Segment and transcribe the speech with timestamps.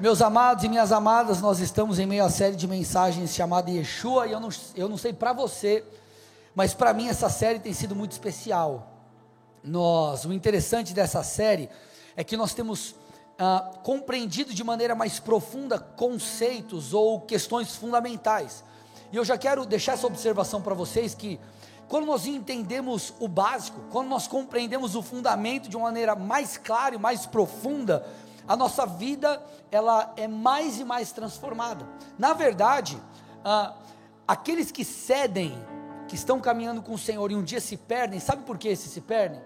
[0.00, 4.28] Meus amados e minhas amadas, nós estamos em meio à série de mensagens chamada Yeshua,
[4.28, 5.84] e eu não, eu não sei para você,
[6.54, 8.92] mas para mim essa série tem sido muito especial.
[9.60, 11.68] Nós, o interessante dessa série
[12.14, 12.94] é que nós temos
[13.40, 18.62] ah, compreendido de maneira mais profunda conceitos ou questões fundamentais.
[19.10, 21.40] E eu já quero deixar essa observação para vocês que
[21.88, 26.94] quando nós entendemos o básico, quando nós compreendemos o fundamento de uma maneira mais clara
[26.94, 28.06] e mais profunda,
[28.48, 29.40] a nossa vida
[29.70, 31.86] ela é mais e mais transformada.
[32.18, 33.00] Na verdade,
[33.44, 33.74] ah,
[34.26, 35.52] aqueles que cedem,
[36.08, 38.90] que estão caminhando com o Senhor e um dia se perdem, sabe por que esses
[38.90, 39.42] se perdem?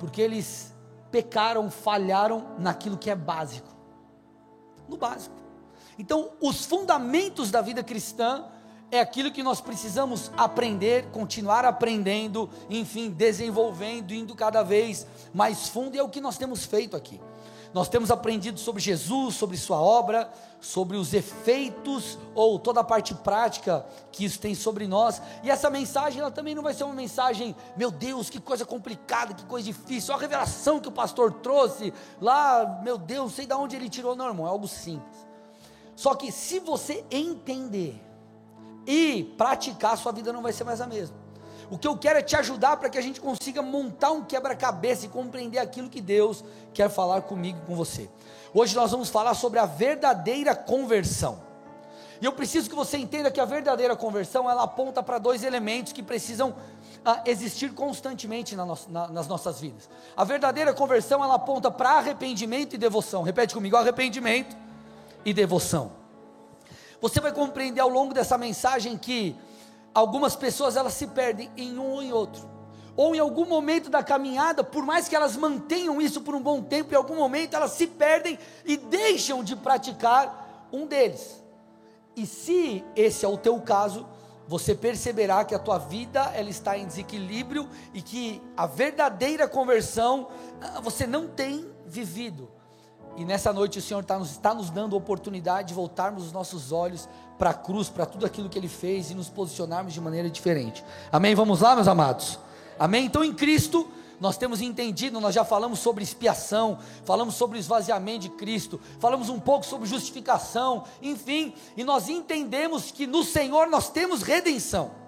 [0.00, 0.74] Porque eles
[1.12, 3.68] pecaram, falharam naquilo que é básico.
[4.88, 5.36] No básico.
[5.96, 8.46] Então, os fundamentos da vida cristã
[8.90, 15.94] é aquilo que nós precisamos aprender, continuar aprendendo, enfim, desenvolvendo, indo cada vez mais fundo,
[15.94, 17.20] e é o que nós temos feito aqui.
[17.74, 23.12] Nós temos aprendido sobre Jesus, sobre Sua obra, sobre os efeitos ou toda a parte
[23.16, 25.20] prática que isso tem sobre nós.
[25.42, 29.34] E essa mensagem, ela também não vai ser uma mensagem, meu Deus, que coisa complicada,
[29.34, 33.74] que coisa difícil, a revelação que o pastor trouxe lá, meu Deus, sei de onde
[33.74, 35.26] ele tirou, não, irmão, é algo simples.
[35.96, 38.00] Só que se você entender
[38.86, 41.23] e praticar, sua vida não vai ser mais a mesma.
[41.70, 45.06] O que eu quero é te ajudar para que a gente consiga montar um quebra-cabeça
[45.06, 48.10] e compreender aquilo que Deus quer falar comigo e com você.
[48.52, 51.42] Hoje nós vamos falar sobre a verdadeira conversão.
[52.20, 55.92] E eu preciso que você entenda que a verdadeira conversão ela aponta para dois elementos
[55.92, 56.54] que precisam
[57.04, 59.90] ah, existir constantemente na na, nas nossas vidas.
[60.16, 63.22] A verdadeira conversão ela aponta para arrependimento e devoção.
[63.22, 64.56] Repete comigo: arrependimento
[65.24, 65.92] e devoção.
[67.00, 69.36] Você vai compreender ao longo dessa mensagem que
[69.94, 72.50] algumas pessoas elas se perdem em um ou em outro.
[72.96, 76.62] Ou em algum momento da caminhada, por mais que elas mantenham isso por um bom
[76.62, 81.42] tempo, em algum momento elas se perdem e deixam de praticar um deles.
[82.16, 84.06] E se esse é o teu caso,
[84.46, 90.28] você perceberá que a tua vida ela está em desequilíbrio e que a verdadeira conversão
[90.60, 92.48] ah, você não tem vivido.
[93.16, 96.32] E nessa noite o Senhor está nos, está nos dando a oportunidade de voltarmos os
[96.32, 97.08] nossos olhos
[97.38, 100.84] para a cruz, para tudo aquilo que Ele fez e nos posicionarmos de maneira diferente.
[101.12, 101.34] Amém?
[101.34, 102.38] Vamos lá, meus amados?
[102.78, 103.04] Amém?
[103.04, 103.88] Então em Cristo
[104.20, 109.28] nós temos entendido, nós já falamos sobre expiação, falamos sobre o esvaziamento de Cristo, falamos
[109.28, 115.03] um pouco sobre justificação, enfim, e nós entendemos que no Senhor nós temos redenção.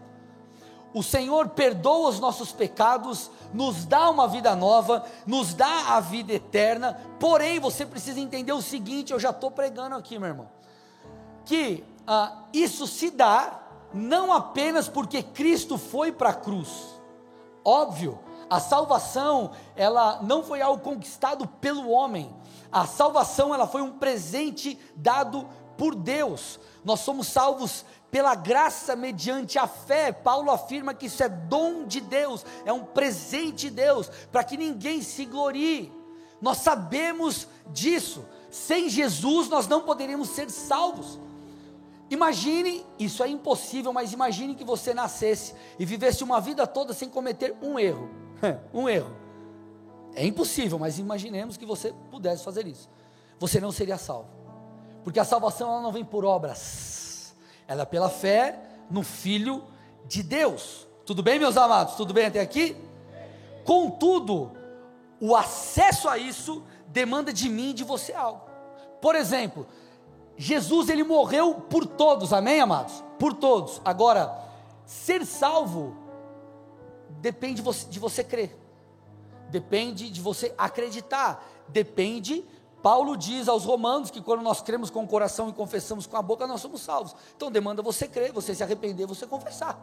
[0.96, 6.32] O Senhor perdoa os nossos pecados, nos dá uma vida nova, nos dá a vida
[6.32, 6.98] eterna.
[7.20, 10.48] Porém, você precisa entender o seguinte: eu já estou pregando aqui, meu irmão,
[11.44, 13.60] que ah, isso se dá
[13.92, 16.98] não apenas porque Cristo foi para a cruz.
[17.62, 18.18] Óbvio,
[18.48, 22.34] a salvação ela não foi algo conquistado pelo homem.
[22.72, 25.46] A salvação ela foi um presente dado
[25.76, 26.58] por Deus.
[26.82, 30.12] Nós somos salvos pela graça mediante a fé.
[30.12, 34.56] Paulo afirma que isso é dom de Deus, é um presente de Deus, para que
[34.56, 35.92] ninguém se glorie.
[36.40, 38.24] Nós sabemos disso.
[38.50, 41.18] Sem Jesus nós não poderíamos ser salvos.
[42.08, 47.08] Imagine, isso é impossível, mas imagine que você nascesse e vivesse uma vida toda sem
[47.08, 48.08] cometer um erro.
[48.72, 49.14] um erro.
[50.14, 52.88] É impossível, mas imaginemos que você pudesse fazer isso.
[53.38, 54.28] Você não seria salvo.
[55.04, 57.16] Porque a salvação ela não vem por obras.
[57.69, 58.59] Ela é pela fé
[58.91, 59.65] no Filho
[60.06, 60.87] de Deus.
[61.04, 61.94] Tudo bem, meus amados?
[61.94, 62.77] Tudo bem até aqui?
[63.65, 64.53] Contudo,
[65.21, 68.43] o acesso a isso demanda de mim e de você algo.
[69.00, 69.66] Por exemplo,
[70.37, 73.03] Jesus ele morreu por todos, amém, amados?
[73.19, 73.81] Por todos.
[73.84, 74.37] Agora,
[74.84, 75.97] ser salvo
[77.21, 78.56] depende de você, de você crer,
[79.48, 82.44] depende de você acreditar, depende.
[82.86, 86.22] Paulo diz aos Romanos que quando nós cremos com o coração e confessamos com a
[86.22, 87.16] boca, nós somos salvos.
[87.36, 89.76] Então demanda você crer, você se arrepender, você confessar.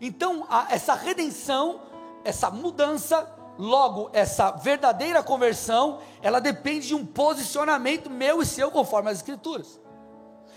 [0.00, 1.82] Então, a, essa redenção,
[2.24, 9.10] essa mudança, Logo, essa verdadeira conversão, ela depende de um posicionamento meu e seu, conforme
[9.10, 9.78] as Escrituras.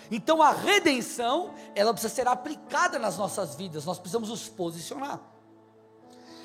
[0.10, 5.20] Então, a redenção, ela precisa ser aplicada nas nossas vidas, nós precisamos nos posicionar.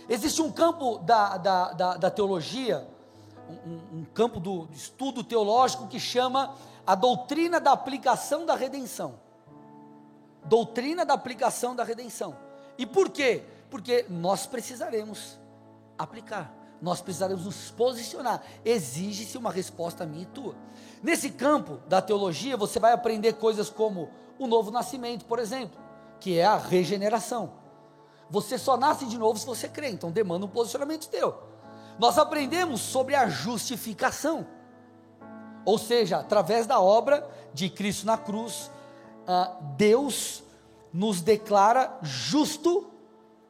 [0.08, 2.86] Existe um campo da, da, da, da teologia,
[3.66, 6.54] um, um campo do estudo teológico que chama
[6.87, 9.14] a doutrina da aplicação da redenção.
[10.44, 12.37] Doutrina da aplicação da redenção.
[12.76, 13.44] E por quê?
[13.70, 15.38] Porque nós precisaremos
[15.96, 16.52] aplicar.
[16.81, 18.43] Nós precisaremos nos posicionar.
[18.64, 20.56] Exige-se uma resposta minha e tua.
[21.02, 25.81] Nesse campo da teologia, você vai aprender coisas como o novo nascimento, por exemplo,
[26.19, 27.52] que é a regeneração.
[28.28, 31.51] Você só nasce de novo se você crê, então demanda um posicionamento teu.
[31.98, 34.46] Nós aprendemos sobre a justificação.
[35.64, 38.70] Ou seja, através da obra de Cristo na cruz,
[39.22, 40.42] uh, Deus
[40.92, 42.90] nos declara justo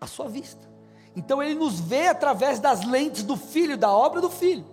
[0.00, 0.70] à sua vista.
[1.14, 4.64] Então ele nos vê através das lentes do Filho, da obra do Filho.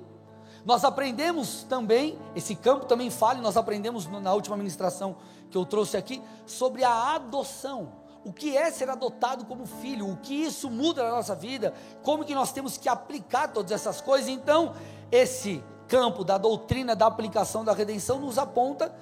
[0.66, 5.16] Nós aprendemos também, esse campo também fala, nós aprendemos na última ministração
[5.50, 7.92] que eu trouxe aqui, sobre a adoção.
[8.24, 10.10] O que é ser adotado como filho?
[10.10, 11.74] O que isso muda na nossa vida?
[12.04, 14.28] Como que nós temos que aplicar todas essas coisas?
[14.28, 14.76] Então,
[15.12, 18.94] esse campo da doutrina da aplicação da redenção nos aponta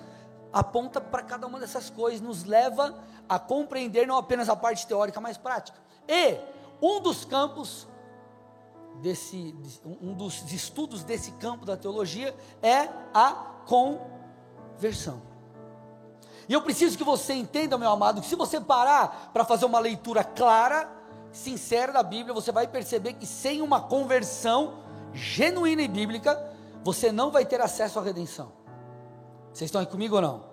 [0.51, 2.97] aponta para cada uma dessas coisas, nos leva
[3.27, 5.77] a compreender não apenas a parte teórica, mas prática.
[6.07, 6.37] E
[6.81, 7.87] um dos campos
[9.01, 9.55] desse
[9.85, 13.31] um dos estudos desse campo da teologia é a
[13.65, 15.21] conversão.
[16.49, 19.79] E eu preciso que você entenda, meu amado, que se você parar para fazer uma
[19.79, 20.89] leitura clara,
[21.31, 24.75] sincera da Bíblia, você vai perceber que sem uma conversão
[25.13, 26.41] genuína e bíblica,
[26.83, 28.51] você não vai ter acesso à redenção.
[29.51, 30.43] Vocês estão aí comigo ou não?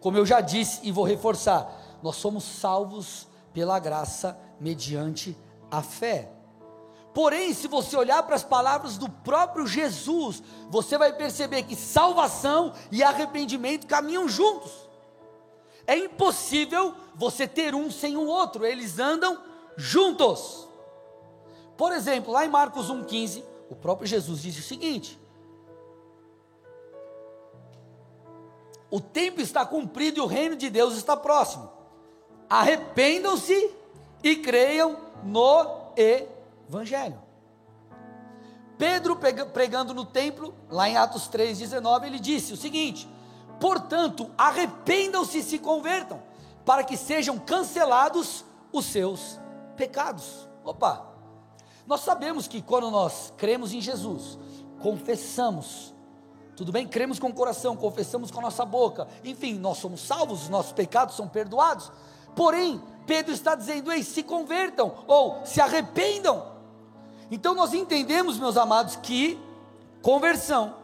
[0.00, 1.70] Como eu já disse e vou reforçar,
[2.02, 5.36] nós somos salvos pela graça mediante
[5.70, 6.30] a fé.
[7.12, 12.72] Porém, se você olhar para as palavras do próprio Jesus, você vai perceber que salvação
[12.90, 14.89] e arrependimento caminham juntos.
[15.90, 19.42] É impossível você ter um sem o outro, eles andam
[19.76, 20.68] juntos.
[21.76, 25.18] Por exemplo, lá em Marcos 1,15, o próprio Jesus disse o seguinte:
[28.88, 31.68] O tempo está cumprido e o reino de Deus está próximo.
[32.48, 33.74] Arrependam-se
[34.22, 37.20] e creiam no Evangelho.
[38.78, 39.18] Pedro
[39.52, 43.08] pregando no templo, lá em Atos 3,19, ele disse o seguinte:
[43.60, 46.22] Portanto, arrependam-se e se convertam,
[46.64, 48.42] para que sejam cancelados
[48.72, 49.38] os seus
[49.76, 50.48] pecados.
[50.64, 51.06] Opa!
[51.86, 54.38] Nós sabemos que quando nós cremos em Jesus,
[54.80, 55.94] confessamos
[56.56, 56.86] tudo bem?
[56.86, 60.72] Cremos com o coração, confessamos com a nossa boca, enfim, nós somos salvos, os nossos
[60.72, 61.90] pecados são perdoados.
[62.36, 66.52] Porém, Pedro está dizendo: ei, se convertam ou se arrependam.
[67.30, 69.40] Então nós entendemos, meus amados, que
[70.02, 70.74] conversão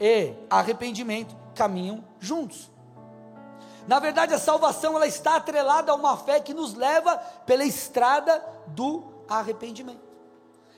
[0.00, 2.70] e arrependimento caminham juntos.
[3.88, 8.40] Na verdade, a salvação ela está atrelada a uma fé que nos leva pela estrada
[8.68, 10.06] do arrependimento.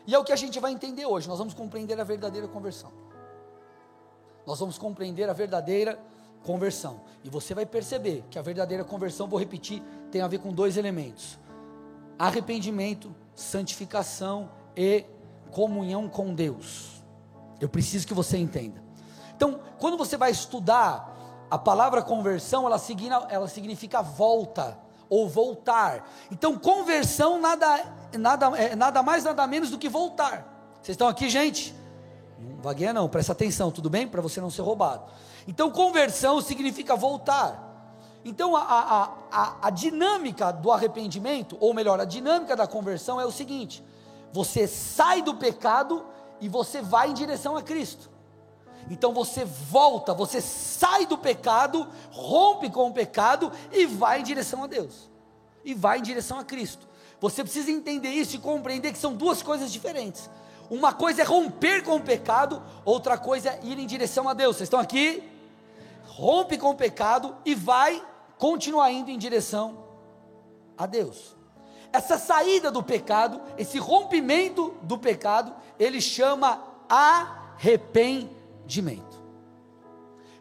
[0.06, 1.28] E é o que a gente vai entender hoje.
[1.28, 3.08] Nós vamos compreender a verdadeira conversão
[4.48, 6.00] nós vamos compreender a verdadeira
[6.42, 7.02] conversão.
[7.22, 10.78] E você vai perceber que a verdadeira conversão, vou repetir, tem a ver com dois
[10.78, 11.38] elementos:
[12.18, 15.04] arrependimento, santificação e
[15.50, 17.04] comunhão com Deus.
[17.60, 18.82] Eu preciso que você entenda.
[19.38, 21.16] Então, quando você vai estudar
[21.48, 22.76] a palavra conversão, ela,
[23.30, 24.76] ela significa volta
[25.08, 26.10] ou voltar.
[26.28, 27.84] Então, conversão nada,
[28.18, 30.74] nada, é, nada mais, nada menos do que voltar.
[30.82, 31.72] Vocês estão aqui, gente?
[32.36, 34.08] Não vagueia não, presta atenção, tudo bem?
[34.08, 35.04] Para você não ser roubado.
[35.46, 37.64] Então, conversão significa voltar.
[38.24, 43.24] Então, a, a, a, a dinâmica do arrependimento, ou melhor, a dinâmica da conversão é
[43.24, 43.84] o seguinte:
[44.32, 46.04] você sai do pecado
[46.40, 48.17] e você vai em direção a Cristo.
[48.90, 54.64] Então você volta, você sai do pecado, rompe com o pecado e vai em direção
[54.64, 55.10] a Deus.
[55.64, 56.88] E vai em direção a Cristo.
[57.20, 60.30] Você precisa entender isso e compreender que são duas coisas diferentes.
[60.70, 64.56] Uma coisa é romper com o pecado, outra coisa é ir em direção a Deus.
[64.56, 65.22] Vocês estão aqui?
[66.06, 68.02] Rompe com o pecado e vai
[68.38, 69.84] continuar indo em direção
[70.76, 71.36] a Deus.
[71.92, 78.37] Essa saída do pecado, esse rompimento do pecado, ele chama arrependimento.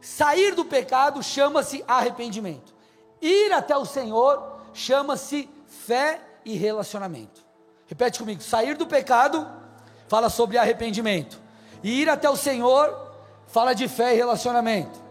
[0.02, 2.76] Sair do pecado chama-se arrependimento.
[3.22, 7.46] Ir até o Senhor chama-se fé e relacionamento.
[7.88, 9.48] Repete comigo: sair do pecado
[10.08, 11.40] fala sobre arrependimento.
[11.84, 13.12] E ir até o Senhor
[13.48, 15.07] fala de fé e relacionamento.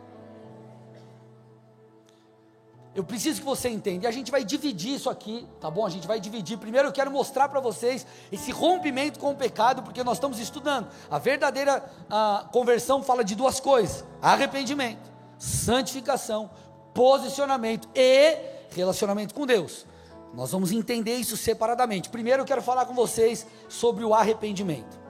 [2.97, 5.85] Eu preciso que você entenda, e a gente vai dividir isso aqui, tá bom?
[5.85, 6.57] A gente vai dividir.
[6.57, 10.89] Primeiro eu quero mostrar para vocês esse rompimento com o pecado, porque nós estamos estudando.
[11.11, 16.49] A verdadeira a conversão fala de duas coisas: arrependimento, santificação,
[16.95, 18.39] posicionamento e
[18.75, 19.85] relacionamento com Deus.
[20.33, 22.09] Nós vamos entender isso separadamente.
[22.09, 25.06] Primeiro eu quero falar com vocês sobre o arrependimento.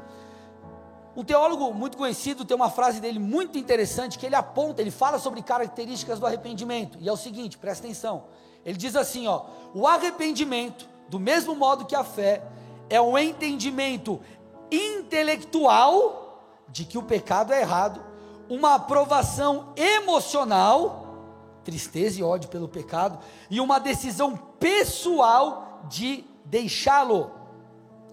[1.16, 5.18] Um teólogo muito conhecido tem uma frase dele muito interessante que ele aponta, ele fala
[5.18, 6.98] sobre características do arrependimento.
[7.00, 8.24] E é o seguinte, presta atenção.
[8.64, 12.42] Ele diz assim, ó: "O arrependimento, do mesmo modo que a fé,
[12.90, 14.20] é um entendimento
[14.70, 18.04] intelectual de que o pecado é errado,
[18.48, 21.04] uma aprovação emocional
[21.66, 23.18] tristeza e ódio pelo pecado,
[23.50, 27.32] e uma decisão pessoal de deixá-lo.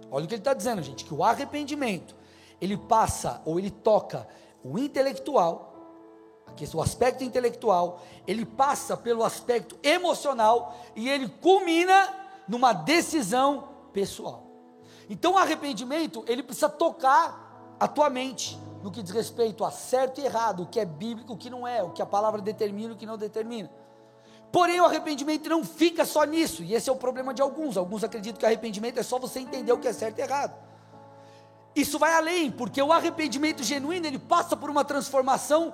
[0.09, 2.15] Olha o que ele está dizendo, gente: que o arrependimento
[2.63, 4.25] ele passa ou ele toca
[4.63, 5.73] o intelectual,
[6.55, 12.15] que o aspecto intelectual, ele passa pelo aspecto emocional e ele culmina
[12.47, 14.45] numa decisão pessoal.
[15.09, 20.21] Então o arrependimento, ele precisa tocar a tua mente no que diz respeito a certo
[20.21, 22.93] e errado, o que é bíblico, o que não é, o que a palavra determina,
[22.93, 23.69] o que não determina.
[24.53, 27.75] Porém, o arrependimento não fica só nisso, e esse é o problema de alguns.
[27.75, 30.72] Alguns acreditam que arrependimento é só você entender o que é certo e errado.
[31.75, 35.73] Isso vai além, porque o arrependimento genuíno, ele passa por uma transformação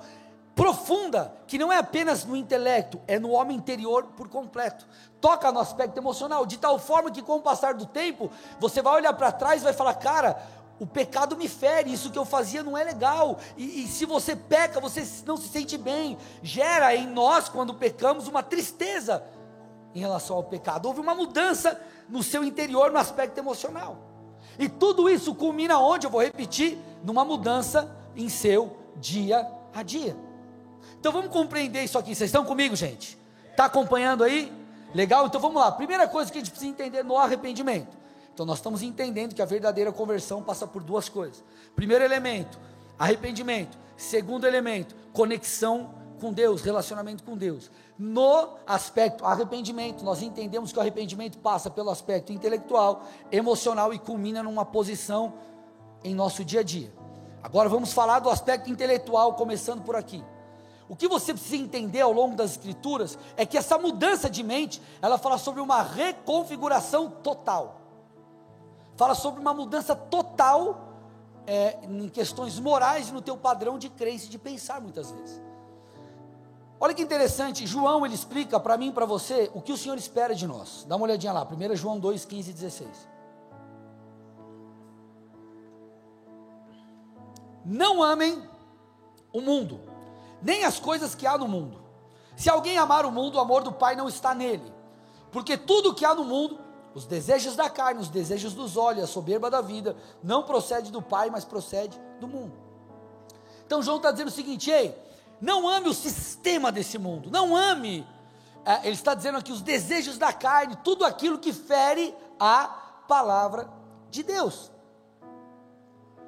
[0.55, 4.85] profunda, que não é apenas no intelecto, é no homem interior por completo.
[5.21, 8.29] Toca no aspecto emocional, de tal forma que com o passar do tempo,
[8.59, 10.41] você vai olhar para trás e vai falar: "Cara,
[10.79, 13.37] o pecado me fere, isso que eu fazia não é legal.
[13.57, 16.17] E, e, se você peca, você não se sente bem.
[16.41, 19.23] Gera em nós, quando pecamos, uma tristeza
[19.93, 20.87] em relação ao pecado.
[20.87, 24.08] Houve uma mudança no seu interior, no aspecto emocional.
[24.57, 26.05] E tudo isso culmina onde?
[26.05, 30.15] Eu vou repetir: numa mudança em seu dia a dia.
[30.99, 32.13] Então vamos compreender isso aqui.
[32.13, 33.17] Vocês estão comigo, gente?
[33.51, 34.51] Está acompanhando aí?
[34.93, 35.27] Legal?
[35.27, 35.71] Então vamos lá.
[35.71, 37.97] Primeira coisa que a gente precisa entender no arrependimento.
[38.33, 41.43] Então nós estamos entendendo que a verdadeira conversão passa por duas coisas.
[41.75, 42.59] Primeiro elemento,
[42.97, 43.77] arrependimento.
[43.97, 47.71] Segundo elemento, conexão com Deus, relacionamento com Deus.
[47.97, 54.43] No aspecto arrependimento, nós entendemos que o arrependimento passa pelo aspecto intelectual, emocional e culmina
[54.43, 55.33] numa posição
[56.03, 56.93] em nosso dia a dia.
[57.41, 60.23] Agora vamos falar do aspecto intelectual, começando por aqui.
[60.87, 64.81] O que você precisa entender ao longo das escrituras é que essa mudança de mente,
[65.01, 67.79] ela fala sobre uma reconfiguração total.
[68.95, 70.89] Fala sobre uma mudança total
[71.45, 75.48] é, em questões morais e no teu padrão de crença e de pensar muitas vezes.
[76.81, 79.97] Olha que interessante, João ele explica para mim e para você o que o Senhor
[79.97, 80.85] espera de nós.
[80.87, 82.89] Dá uma olhadinha lá, 1 João 2, 15 e 16.
[87.65, 88.41] Não amem
[89.33, 89.81] o mundo,
[90.41, 91.81] nem as coisas que há no mundo.
[92.37, 94.73] Se alguém amar o mundo, o amor do Pai não está nele.
[95.29, 96.57] Porque tudo que há no mundo,
[96.95, 101.01] os desejos da carne, os desejos dos olhos, a soberba da vida, não procede do
[101.01, 102.53] Pai, mas procede do mundo.
[103.65, 104.97] Então João está dizendo o seguinte: ei,
[105.41, 108.07] não ame o sistema desse mundo, não ame.
[108.65, 112.67] É, ele está dizendo aqui os desejos da carne, tudo aquilo que fere a
[113.07, 113.69] palavra
[114.09, 114.71] de Deus.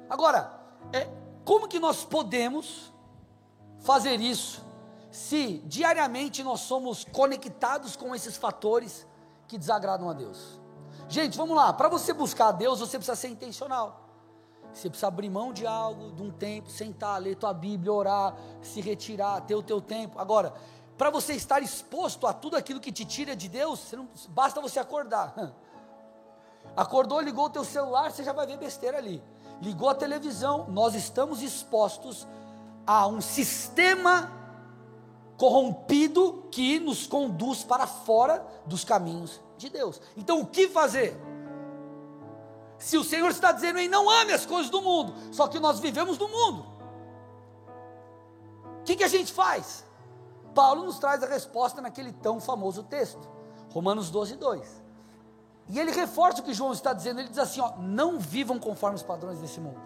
[0.08, 0.60] Agora,
[0.92, 1.08] é,
[1.44, 2.92] como que nós podemos
[3.80, 4.64] fazer isso
[5.10, 9.06] se diariamente nós somos conectados com esses fatores
[9.46, 10.60] que desagradam a Deus?
[11.08, 14.01] Gente, vamos lá, para você buscar a Deus, você precisa ser intencional.
[14.72, 18.80] Você precisa abrir mão de algo, de um tempo, sentar, ler tua Bíblia, orar, se
[18.80, 20.18] retirar, ter o teu tempo.
[20.18, 20.54] Agora,
[20.96, 24.60] para você estar exposto a tudo aquilo que te tira de Deus, você não, basta
[24.60, 25.34] você acordar.
[26.76, 29.22] Acordou, ligou o teu celular, você já vai ver besteira ali.
[29.60, 32.26] Ligou a televisão, nós estamos expostos
[32.86, 34.30] a um sistema
[35.36, 40.00] corrompido que nos conduz para fora dos caminhos de Deus.
[40.16, 41.16] Então o que fazer?
[42.82, 45.78] Se o Senhor está dizendo em não ame as coisas do mundo, só que nós
[45.78, 46.66] vivemos no mundo.
[48.80, 49.84] O que, que a gente faz?
[50.52, 53.20] Paulo nos traz a resposta naquele tão famoso texto,
[53.72, 54.82] Romanos 12, 2.
[55.68, 58.96] E ele reforça o que João está dizendo, ele diz assim: ó, não vivam conforme
[58.96, 59.80] os padrões desse mundo.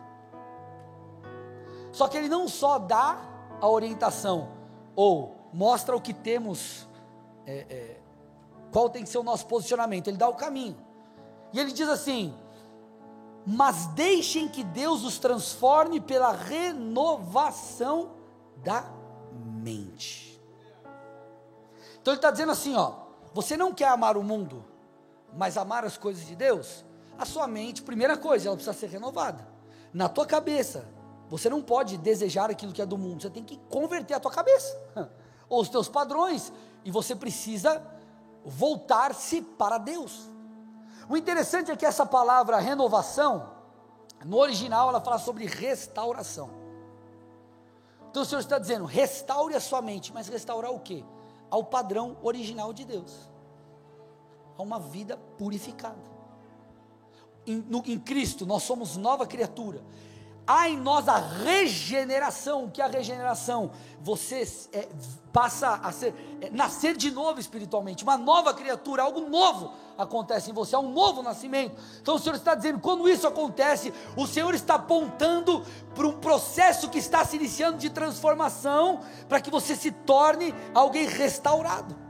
[1.93, 3.19] Só que ele não só dá
[3.61, 4.49] a orientação,
[4.97, 6.89] ou mostra o que temos,
[7.45, 8.01] é, é,
[8.73, 10.79] qual tem que ser o nosso posicionamento, ele dá o caminho.
[11.53, 12.35] E ele diz assim:
[13.47, 18.11] mas deixem que Deus os transforme pela renovação
[18.57, 18.91] da
[19.63, 20.43] mente.
[22.01, 22.95] Então ele está dizendo assim: ó,
[23.33, 24.65] você não quer amar o mundo,
[25.33, 26.85] mas amar as coisas de Deus?
[27.17, 29.47] A sua mente, primeira coisa, ela precisa ser renovada.
[29.93, 30.89] Na tua cabeça,
[31.29, 34.31] você não pode desejar aquilo que é do mundo, você tem que converter a tua
[34.31, 34.77] cabeça,
[35.49, 36.53] ou os teus padrões,
[36.85, 37.83] e você precisa
[38.45, 40.31] voltar-se para Deus.
[41.09, 43.51] O interessante é que essa palavra renovação,
[44.25, 46.51] no original ela fala sobre restauração.
[48.11, 51.05] Então o Senhor está dizendo, restaure a sua mente, mas restaurar o quê?
[51.51, 53.31] Ao padrão original de Deus,
[54.59, 56.17] a uma vida purificada.
[57.47, 59.85] Em, no, em Cristo nós somos nova criatura,
[60.45, 62.65] há em nós a regeneração.
[62.65, 63.71] O que é a regeneração?
[64.01, 64.89] Você é,
[65.33, 70.55] passa a ser, é, nascer de novo espiritualmente, uma nova criatura, algo novo acontece em
[70.55, 71.81] você, é um novo nascimento.
[72.01, 76.89] Então o Senhor está dizendo, quando isso acontece, o Senhor está apontando para um processo
[76.89, 82.07] que está se iniciando de transformação, para que você se torne alguém restaurado.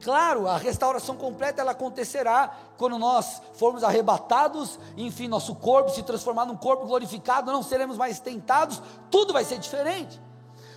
[0.00, 6.46] Claro, a restauração completa ela acontecerá quando nós formos arrebatados, enfim, nosso corpo se transformar
[6.46, 10.20] num corpo glorificado, não seremos mais tentados, tudo vai ser diferente.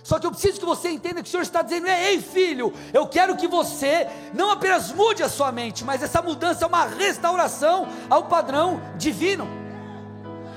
[0.02, 3.06] Só que eu preciso que você entenda que o Senhor está dizendo: ei filho, eu
[3.06, 7.86] quero que você não apenas mude a sua mente, mas essa mudança é uma restauração
[8.10, 9.46] ao padrão divino,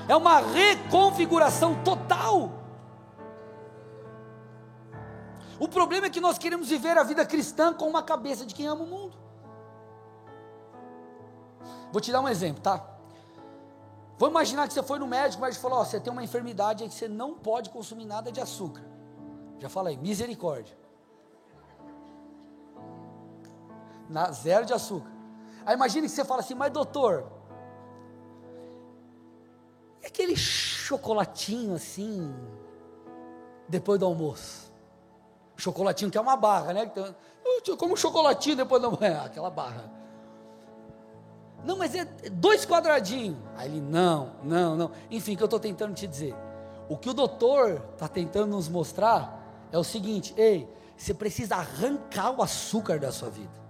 [0.08, 2.52] é uma reconfiguração total.
[5.58, 8.66] O problema é que nós queremos viver a vida cristã com uma cabeça de quem
[8.66, 9.16] ama o mundo.
[11.92, 12.84] Vou te dar um exemplo, tá?
[14.18, 16.88] Vamos imaginar que você foi no médico, mas falou: ó, você tem uma enfermidade aí
[16.88, 18.95] que você não pode consumir nada de açúcar.
[19.58, 20.76] Já falei, misericórdia.
[24.08, 25.10] Na, zero de açúcar.
[25.64, 27.26] Aí imagine que você fala assim, mas doutor,
[30.02, 32.32] e aquele chocolatinho assim,
[33.68, 34.72] depois do almoço?
[35.56, 36.92] Chocolatinho que é uma barra, né?
[37.66, 39.90] Eu como chocolatinho depois do almoço, aquela barra.
[41.64, 43.36] Não, mas é dois quadradinhos.
[43.56, 44.92] Aí ele, não, não, não.
[45.10, 46.36] Enfim, o que eu estou tentando te dizer.
[46.88, 52.30] O que o doutor está tentando nos mostrar é o seguinte: ei, você precisa arrancar
[52.30, 53.66] o açúcar da sua vida.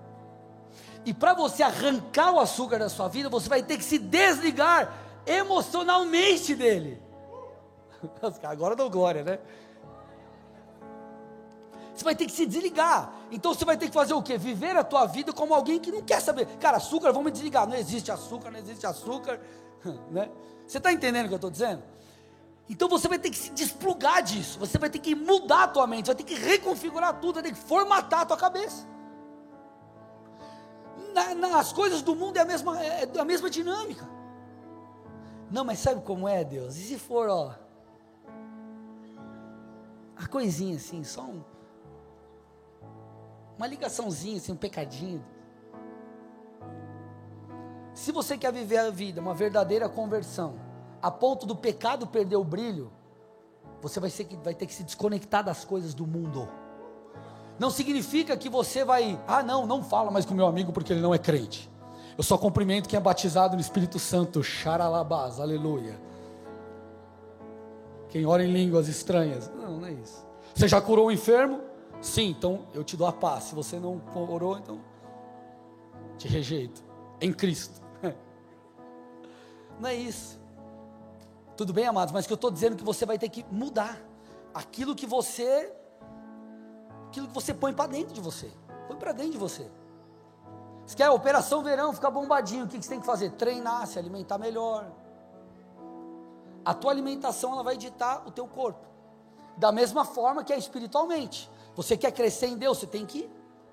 [1.05, 4.93] E para você arrancar o açúcar da sua vida, você vai ter que se desligar
[5.25, 7.01] emocionalmente dele.
[8.43, 9.39] Agora dou glória, né?
[11.95, 13.11] Você vai ter que se desligar.
[13.31, 14.37] Então você vai ter que fazer o quê?
[14.37, 16.47] Viver a tua vida como alguém que não quer saber.
[16.59, 17.67] Cara, açúcar, vamos desligar.
[17.67, 19.41] Não existe açúcar, não existe açúcar.
[20.11, 20.29] Né?
[20.67, 21.81] Você está entendendo o que eu estou dizendo?
[22.69, 25.87] Então você vai ter que se desplugar disso, você vai ter que mudar a tua
[25.87, 28.87] mente, vai ter que reconfigurar tudo, vai ter que formatar a tua cabeça.
[31.15, 34.09] Na, nas coisas do mundo é a mesma, é, é a mesma dinâmica.
[35.49, 36.77] Não, mas sabe como é, Deus?
[36.77, 37.55] E se for, ó,
[40.17, 41.45] a coisinha assim, só um,
[43.57, 45.25] uma ligaçãozinha, assim, um pecadinho.
[47.95, 50.66] Se você quer viver a vida, uma verdadeira conversão,
[51.07, 52.91] a ponto do pecado perder o brilho,
[53.81, 56.49] você vai, ser, vai ter que se desconectar das coisas do mundo.
[57.61, 61.01] Não significa que você vai, ah, não, não fala mais com meu amigo porque ele
[61.01, 61.71] não é crente.
[62.19, 65.97] Eu só cumprimento quem é batizado no Espírito Santo, xaralabás, aleluia.
[68.09, 69.49] Quem ora em línguas estranhas.
[69.55, 70.27] Não, não é isso.
[70.57, 71.61] Você já curou o enfermo?
[72.01, 73.45] Sim, então eu te dou a paz.
[73.45, 74.81] Se você não orou, então
[76.19, 76.83] te rejeito.
[77.21, 77.81] Em Cristo.
[79.79, 80.45] Não é isso.
[81.57, 83.99] Tudo bem, amados, mas que eu estou dizendo é que você vai ter que mudar
[84.53, 85.73] aquilo que você
[87.09, 88.51] aquilo que você põe para dentro de você.
[88.89, 89.71] Põe para dentro de você.
[90.85, 93.31] Se quer operação verão, ficar bombadinho, o que você tem que fazer?
[93.33, 94.87] Treinar, se alimentar melhor.
[96.65, 98.87] A tua alimentação ela vai ditar o teu corpo.
[99.57, 101.51] Da mesma forma que é espiritualmente.
[101.75, 103.31] Você quer crescer em Deus, você tem que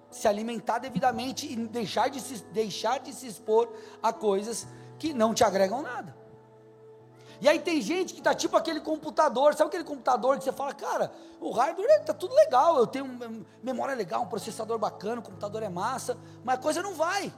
[0.09, 3.69] se alimentar devidamente e deixar de se, deixar de se expor
[4.01, 4.67] a coisas
[4.97, 6.22] que não te agregam nada.
[7.43, 10.73] E aí tem gente que está tipo aquele computador, sabe aquele computador que você fala,
[10.73, 13.05] cara, o hardware está tudo legal, eu tenho
[13.61, 17.33] memória legal, um processador bacana, o computador é massa, mas a coisa não vai.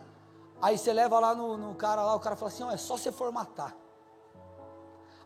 [0.61, 2.95] Aí você leva lá no, no cara lá, o cara fala assim, ó, é só
[2.95, 3.75] você formatar.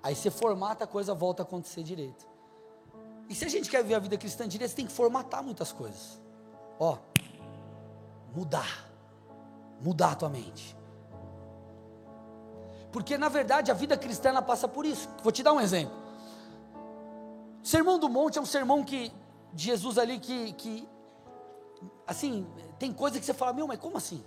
[0.02, 2.26] Aí você formata, a coisa volta a acontecer direito.
[3.28, 5.74] E se a gente quer viver a vida cristã direito, você tem que formatar muitas
[5.74, 6.22] coisas.
[6.80, 6.98] Ó,
[8.34, 8.90] mudar.
[9.82, 10.79] Mudar a tua mente.
[12.92, 15.08] Porque na verdade a vida cristã ela passa por isso.
[15.22, 15.96] Vou te dar um exemplo.
[17.64, 19.12] O sermão do monte é um sermão que
[19.54, 20.88] de Jesus ali que, que
[22.06, 22.48] assim,
[22.78, 24.24] tem coisa que você fala, meu, mas como assim?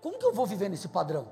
[0.00, 1.26] Como que eu vou viver nesse padrão?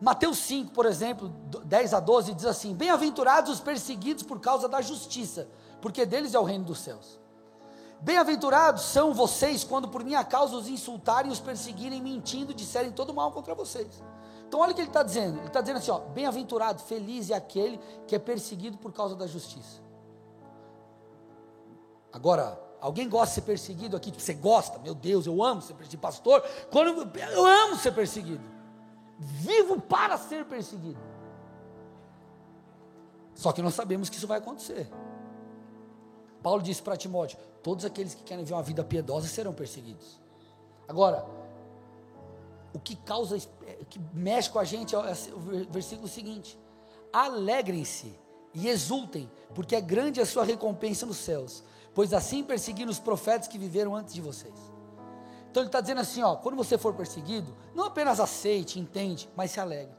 [0.00, 1.28] Mateus 5, por exemplo,
[1.64, 5.48] 10 a 12, diz assim: Bem-aventurados os perseguidos por causa da justiça,
[5.80, 7.18] porque deles é o reino dos céus.
[8.00, 13.32] Bem-aventurados são vocês quando por minha causa os insultarem, os perseguirem, mentindo, disserem todo mal
[13.32, 14.02] contra vocês.
[14.46, 15.38] Então olha o que ele está dizendo.
[15.38, 19.26] Ele está dizendo assim: ó, bem-aventurado, feliz é aquele que é perseguido por causa da
[19.26, 19.80] justiça.
[22.12, 24.10] Agora, alguém gosta de ser perseguido aqui?
[24.10, 24.78] Tipo, você gosta?
[24.78, 26.00] Meu Deus, eu amo ser perseguido.
[26.00, 28.44] Pastor, quando eu, eu amo ser perseguido.
[29.18, 31.00] Vivo para ser perseguido.
[33.34, 34.90] Só que nós sabemos que isso vai acontecer.
[36.42, 40.20] Paulo disse para Timóteo: todos aqueles que querem ver uma vida piedosa serão perseguidos.
[40.86, 41.26] Agora,
[42.76, 46.58] o que causa, é, que mexe com a gente é o versículo seguinte:
[47.10, 48.14] Alegrem-se
[48.52, 53.48] e exultem, porque é grande a sua recompensa nos céus, pois assim perseguiram os profetas
[53.48, 54.54] que viveram antes de vocês.
[55.50, 59.52] Então ele está dizendo assim: ó, quando você for perseguido, não apenas aceite, entende, mas
[59.52, 59.96] se alegre.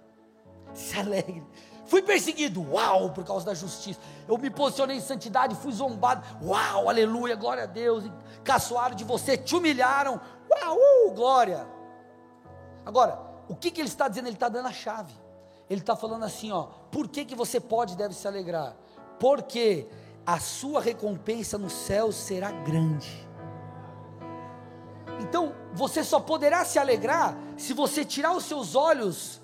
[0.76, 1.44] Se alegre.
[1.88, 4.00] Fui perseguido, uau, por causa da justiça.
[4.28, 8.04] Eu me posicionei em santidade, fui zombado, uau, aleluia, glória a Deus.
[8.44, 11.77] Caçoaram de você, te humilharam, uau, uh, glória.
[12.88, 13.20] Agora,
[13.50, 14.28] o que, que ele está dizendo?
[14.28, 15.14] Ele está dando a chave.
[15.70, 18.78] Ele está falando assim, ó, por que, que você pode e deve se alegrar?
[19.20, 19.86] Porque
[20.26, 23.28] a sua recompensa no céu será grande.
[25.20, 29.42] Então, você só poderá se alegrar se você tirar os seus olhos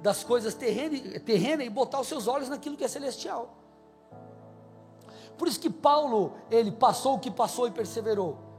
[0.00, 3.58] das coisas terrenas e botar os seus olhos naquilo que é celestial.
[5.36, 8.53] Por isso que Paulo, ele passou o que passou e perseverou.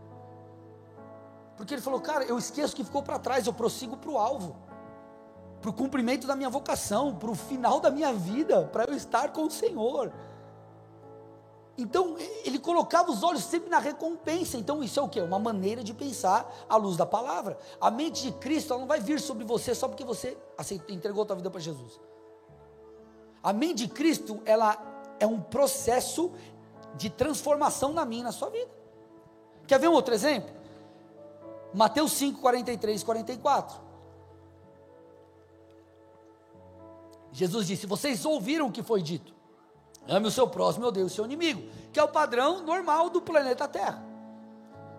[1.57, 4.17] Porque ele falou, cara, eu esqueço o que ficou para trás, eu prossigo para o
[4.17, 4.55] alvo,
[5.61, 9.31] para o cumprimento da minha vocação, para o final da minha vida, para eu estar
[9.31, 10.11] com o Senhor.
[11.77, 12.15] Então,
[12.45, 14.57] ele colocava os olhos sempre na recompensa.
[14.57, 15.19] Então, isso é o que?
[15.19, 17.57] Uma maneira de pensar à luz da palavra.
[17.81, 21.23] A mente de Cristo ela não vai vir sobre você só porque você aceitou, entregou
[21.23, 21.99] a tua vida para Jesus.
[23.43, 24.77] A mente de Cristo, ela
[25.19, 26.31] é um processo
[26.95, 28.71] de transformação na minha, na sua vida.
[29.67, 30.64] Quer ver um outro exemplo?
[31.75, 33.81] Mateus 5, 43 e 44.
[37.31, 39.35] Jesus disse: Vocês ouviram o que foi dito
[40.07, 43.21] Ame o seu próximo, meu Deus, o seu inimigo, que é o padrão normal do
[43.21, 44.03] planeta Terra.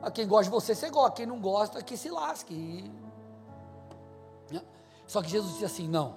[0.02, 1.16] A quem gosta de você, você gosta.
[1.16, 2.90] Quem não gosta, que se lasque.
[4.50, 4.62] Né?
[5.06, 6.16] Só que Jesus disse assim: não.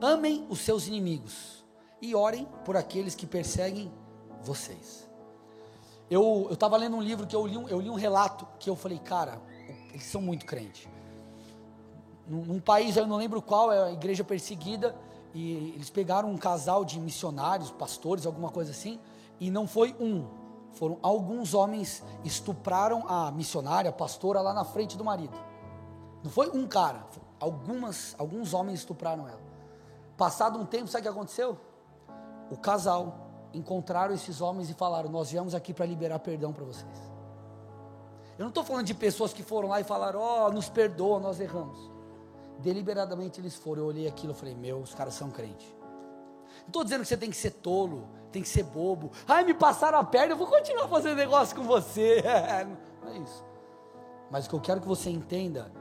[0.00, 1.64] Amem os seus inimigos
[2.00, 3.92] e orem por aqueles que perseguem
[4.42, 5.08] vocês.
[6.10, 8.74] Eu estava lendo um livro que eu li um, eu li um relato que eu
[8.74, 9.40] falei, cara,
[9.92, 10.88] eles são muito crentes.
[12.26, 14.96] Num, num país, eu não lembro qual, é a igreja perseguida
[15.32, 18.98] e eles pegaram um casal de missionários, pastores, alguma coisa assim,
[19.38, 20.26] e não foi um,
[20.72, 25.36] foram alguns homens estupraram a missionária, a pastora lá na frente do marido.
[26.24, 27.06] Não foi um cara,
[27.38, 29.40] algumas, alguns homens estupraram ela.
[30.16, 31.58] Passado um tempo, sabe o que aconteceu?
[32.50, 37.10] O casal encontraram esses homens e falaram: Nós viemos aqui para liberar perdão para vocês.
[38.38, 41.18] Eu não estou falando de pessoas que foram lá e falaram: Ó, oh, nos perdoa,
[41.20, 41.90] nós erramos
[42.60, 43.82] deliberadamente eles foram.
[43.82, 45.66] Eu olhei aquilo e falei: Meu, os caras são crentes.
[46.60, 49.10] Não estou dizendo que você tem que ser tolo, tem que ser bobo.
[49.26, 52.22] Ai, me passaram a perna, eu vou continuar fazendo negócio com você.
[53.02, 53.44] Não é isso.
[54.30, 55.72] Mas o que eu quero que você entenda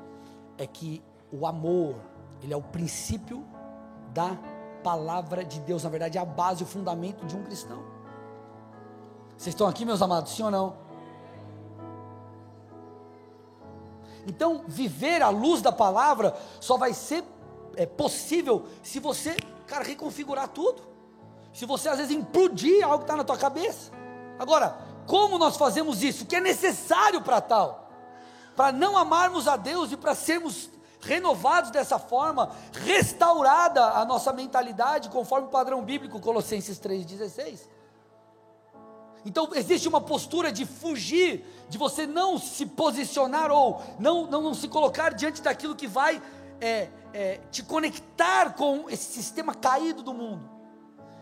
[0.57, 1.95] é que o amor,
[2.41, 3.45] ele é o princípio
[4.13, 4.37] da
[4.83, 5.83] palavra de Deus.
[5.83, 7.83] Na verdade, é a base, o fundamento de um cristão.
[9.37, 10.75] Vocês estão aqui, meus amados, sim ou não?
[14.27, 17.23] Então, viver à luz da palavra só vai ser
[17.75, 20.81] é, possível se você, cara, reconfigurar tudo.
[21.53, 23.91] Se você às vezes implodir algo que está na tua cabeça.
[24.37, 26.23] Agora, como nós fazemos isso?
[26.23, 27.89] O que é necessário para tal?
[28.55, 30.69] Para não amarmos a Deus e para sermos
[31.01, 37.61] renovados dessa forma, restaurada a nossa mentalidade conforme o padrão bíblico, Colossenses 3,16.
[39.25, 44.53] Então existe uma postura de fugir, de você não se posicionar ou não, não, não
[44.53, 46.21] se colocar diante daquilo que vai
[46.61, 50.49] é, é, te conectar com esse sistema caído do mundo.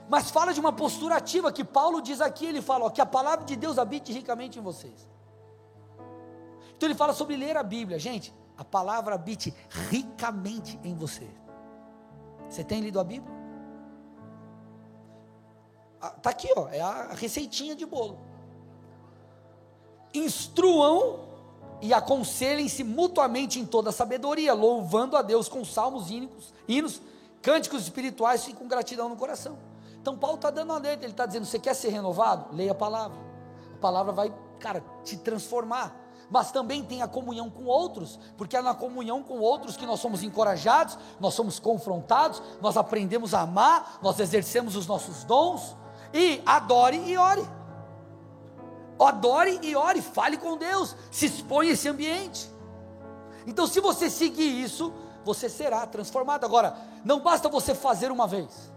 [0.10, 3.06] Mas fala de uma postura ativa que Paulo diz aqui, ele fala ó, que a
[3.06, 5.08] palavra de Deus habite ricamente em vocês.
[6.76, 8.34] Então ele fala sobre ler a Bíblia, gente.
[8.58, 9.54] A palavra habite
[9.90, 11.28] ricamente em você.
[12.50, 13.36] Você tem lido a Bíblia?
[16.18, 18.20] Está aqui, ó, é a receitinha de bolo.
[20.14, 21.28] Instruam
[21.82, 27.02] e aconselhem-se mutuamente em toda sabedoria, louvando a Deus com salmos, hinos, hinos
[27.42, 29.58] cânticos espirituais e com gratidão no coração.
[30.02, 32.56] Então Paulo está dando a letra, ele está dizendo: você quer ser renovado?
[32.56, 33.18] Leia a palavra.
[33.76, 36.07] A palavra vai, cara, te transformar.
[36.30, 40.00] Mas também tem a comunhão com outros, porque é na comunhão com outros que nós
[40.00, 45.76] somos encorajados, nós somos confrontados, nós aprendemos a amar, nós exercemos os nossos dons,
[46.14, 47.48] e adore e ore.
[49.00, 52.50] Adore e ore, fale com Deus, se expõe a esse ambiente.
[53.46, 56.44] Então, se você seguir isso, você será transformado.
[56.44, 58.72] Agora, não basta você fazer uma vez.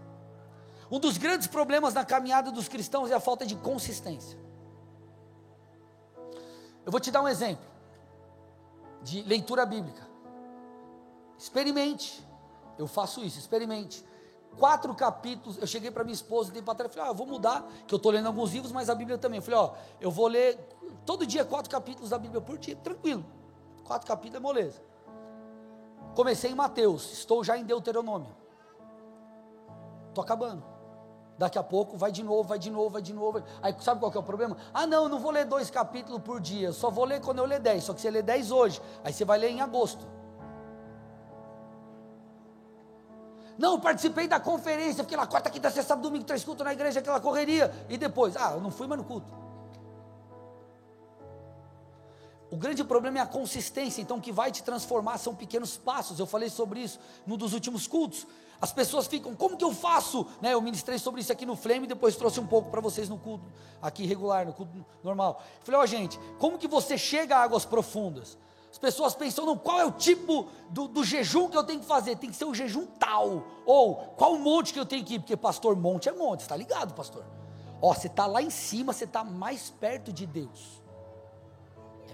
[0.89, 4.37] Um dos grandes problemas na caminhada dos cristãos é a falta de consistência.
[6.85, 7.65] Eu vou te dar um exemplo
[9.01, 10.07] de leitura bíblica.
[11.37, 12.25] Experimente.
[12.77, 14.03] Eu faço isso, experimente
[14.57, 15.57] quatro capítulos.
[15.57, 17.97] Eu cheguei para minha esposa e tempo atrás, falei, ah, eu vou mudar, que eu
[17.97, 19.37] estou lendo alguns livros, mas a Bíblia também.
[19.37, 20.57] Eu falei, ó, eu vou ler
[21.05, 23.25] todo dia quatro capítulos da Bíblia por dia, tranquilo.
[23.83, 24.81] Quatro capítulos é moleza.
[26.15, 28.35] Comecei em Mateus, estou já em Deuteronômio.
[30.09, 30.63] Estou acabando.
[31.41, 33.41] Daqui a pouco vai de novo, vai de novo, vai de novo.
[33.63, 34.55] Aí sabe qual é o problema?
[34.71, 37.59] Ah, não, não vou ler dois capítulos por dia, só vou ler quando eu ler
[37.59, 37.83] dez.
[37.83, 40.05] Só que você lê dez hoje, aí você vai ler em agosto.
[43.57, 47.19] Não, participei da conferência, fiquei lá quarta, quinta, sexta, domingo, três cultos na igreja, aquela
[47.19, 47.73] correria.
[47.89, 49.25] E depois, ah, eu não fui mais no culto.
[52.51, 56.19] O grande problema é a consistência, então o que vai te transformar são pequenos passos.
[56.19, 58.27] Eu falei sobre isso num dos últimos cultos.
[58.59, 60.27] As pessoas ficam, como que eu faço?
[60.41, 63.07] Né, eu ministrei sobre isso aqui no Flame e depois trouxe um pouco para vocês
[63.07, 63.45] no culto
[63.81, 65.41] aqui regular, no culto normal.
[65.59, 68.37] Eu falei, ó oh, gente, como que você chega a águas profundas?
[68.69, 71.85] As pessoas pensam, não, qual é o tipo do, do, jejum que eu tenho que
[71.85, 72.17] fazer?
[72.17, 73.45] Tem que ser um jejum tal.
[73.65, 75.19] Ou qual monte que eu tenho que ir?
[75.19, 77.25] Porque pastor, monte é monte, está ligado, pastor?
[77.81, 80.80] Ó, você está lá em cima, você está mais perto de Deus.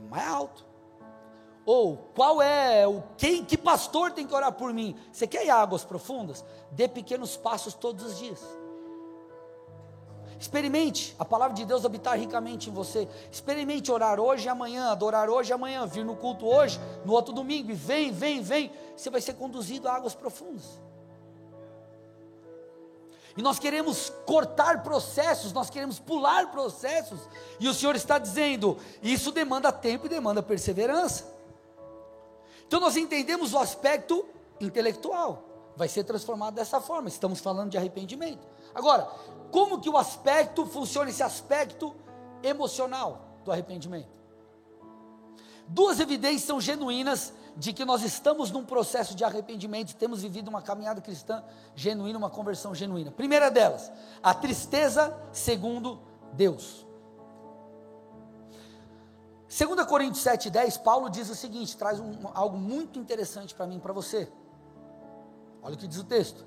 [0.07, 0.65] É mais alto.
[1.65, 4.95] Ou qual é o quem que pastor tem que orar por mim?
[5.11, 6.43] Você quer ir a águas profundas?
[6.71, 8.41] Dê pequenos passos todos os dias.
[10.39, 13.07] Experimente a palavra de Deus habitar ricamente em você.
[13.29, 17.33] Experimente orar hoje e amanhã, adorar hoje e amanhã, vir no culto hoje, no outro
[17.33, 18.71] domingo, e vem, vem, vem.
[18.95, 20.79] Você vai ser conduzido a águas profundas.
[23.37, 27.19] E nós queremos cortar processos, nós queremos pular processos.
[27.59, 31.31] E o Senhor está dizendo: isso demanda tempo e demanda perseverança.
[32.65, 34.25] Então nós entendemos o aspecto
[34.59, 37.07] intelectual, vai ser transformado dessa forma.
[37.07, 38.45] Estamos falando de arrependimento.
[38.73, 39.07] Agora,
[39.51, 41.95] como que o aspecto funciona esse aspecto
[42.41, 44.09] emocional do arrependimento?
[45.67, 50.61] Duas evidências são genuínas de que nós estamos num processo de arrependimento, temos vivido uma
[50.61, 51.43] caminhada cristã
[51.75, 53.11] genuína, uma conversão genuína.
[53.11, 53.91] Primeira delas,
[54.21, 55.99] a tristeza segundo
[56.33, 56.85] Deus.
[59.49, 63.81] 2 Coríntios 7,10, Paulo diz o seguinte: traz um, algo muito interessante para mim e
[63.81, 64.31] para você.
[65.63, 66.45] Olha o que diz o texto.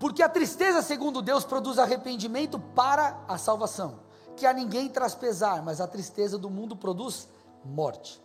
[0.00, 4.00] Porque a tristeza, segundo Deus, produz arrependimento para a salvação,
[4.36, 7.28] que a ninguém traz pesar, mas a tristeza do mundo produz
[7.64, 8.20] morte.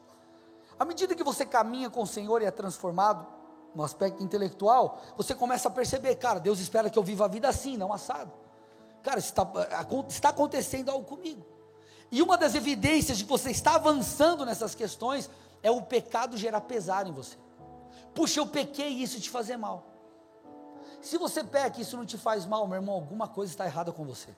[0.79, 3.25] À medida que você caminha com o Senhor e é transformado
[3.73, 7.47] no aspecto intelectual, você começa a perceber, cara, Deus espera que eu viva a vida
[7.47, 8.31] assim, não assado.
[9.03, 9.47] Cara, está,
[10.09, 11.45] está acontecendo algo comigo.
[12.11, 15.29] E uma das evidências de que você está avançando nessas questões
[15.61, 17.37] é o pecado gerar pesar em você.
[18.13, 19.85] Puxa, eu pequei e isso te fazer mal.
[21.01, 23.91] Se você peca e isso não te faz mal, meu irmão, alguma coisa está errada
[23.91, 24.35] com você.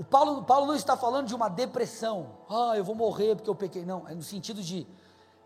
[0.00, 2.38] O Paulo, Paulo não está falando de uma depressão.
[2.48, 3.84] Ah, eu vou morrer porque eu pequei.
[3.84, 4.86] Não, é no sentido de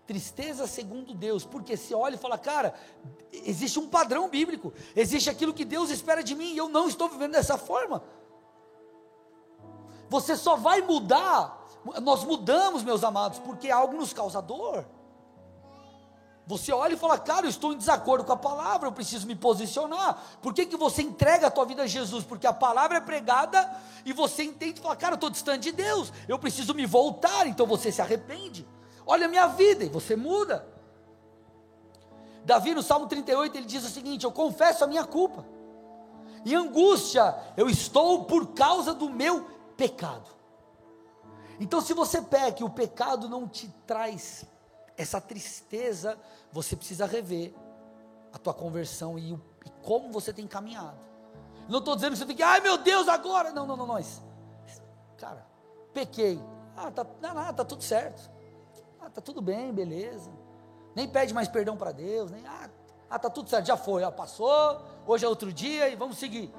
[0.06, 1.44] tristeza segundo Deus.
[1.44, 2.72] Porque se olha e fala, cara,
[3.32, 4.72] existe um padrão bíblico.
[4.94, 8.00] Existe aquilo que Deus espera de mim e eu não estou vivendo dessa forma.
[10.08, 11.66] Você só vai mudar,
[12.00, 14.86] nós mudamos, meus amados, porque algo nos causa dor.
[16.46, 19.35] Você olha e fala, cara, eu estou em desacordo com a palavra, eu preciso me
[19.35, 20.22] posicionar.
[20.42, 22.22] Por que, que você entrega a tua vida a Jesus?
[22.22, 25.72] Porque a palavra é pregada e você entende e fala, cara, eu estou distante de
[25.72, 28.66] Deus, eu preciso me voltar, então você se arrepende.
[29.07, 30.68] Olha a minha vida, e você muda.
[32.44, 35.46] Davi no Salmo 38 ele diz o seguinte: Eu confesso a minha culpa,
[36.44, 40.30] e angústia eu estou por causa do meu pecado.
[41.59, 44.44] Então, se você peca e o pecado não te traz
[44.96, 46.18] essa tristeza,
[46.52, 47.52] você precisa rever
[48.33, 50.98] a tua conversão e, e como você tem caminhado.
[51.68, 53.50] Não estou dizendo que você tem que, ai meu Deus, agora.
[53.52, 54.22] Não, não, não, nós.
[55.16, 55.46] Cara,
[55.92, 56.40] pequei.
[56.76, 58.30] Ah, tá, não, não, tá tudo certo.
[59.00, 60.30] Ah, tá tudo bem, beleza.
[60.94, 62.70] Nem pede mais perdão para Deus, nem, ah,
[63.11, 66.52] ah, tá tudo certo, já foi, já passou, hoje é outro dia e vamos seguir.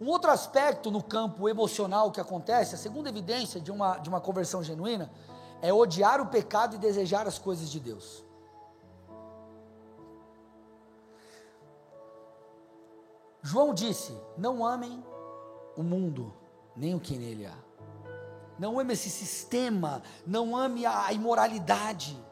[0.00, 4.20] Um outro aspecto no campo emocional que acontece, a segunda evidência de uma, de uma
[4.20, 5.10] conversão genuína,
[5.62, 8.24] é odiar o pecado e desejar as coisas de Deus.
[13.42, 15.02] João disse: Não amem
[15.76, 16.34] o mundo,
[16.76, 17.56] nem o que nele há.
[18.58, 22.22] Não ame esse sistema, não ame a imoralidade.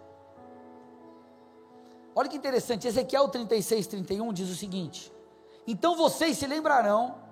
[2.14, 5.10] Olha que interessante, Ezequiel 36, 31 diz o seguinte:
[5.66, 7.23] Então vocês se lembrarão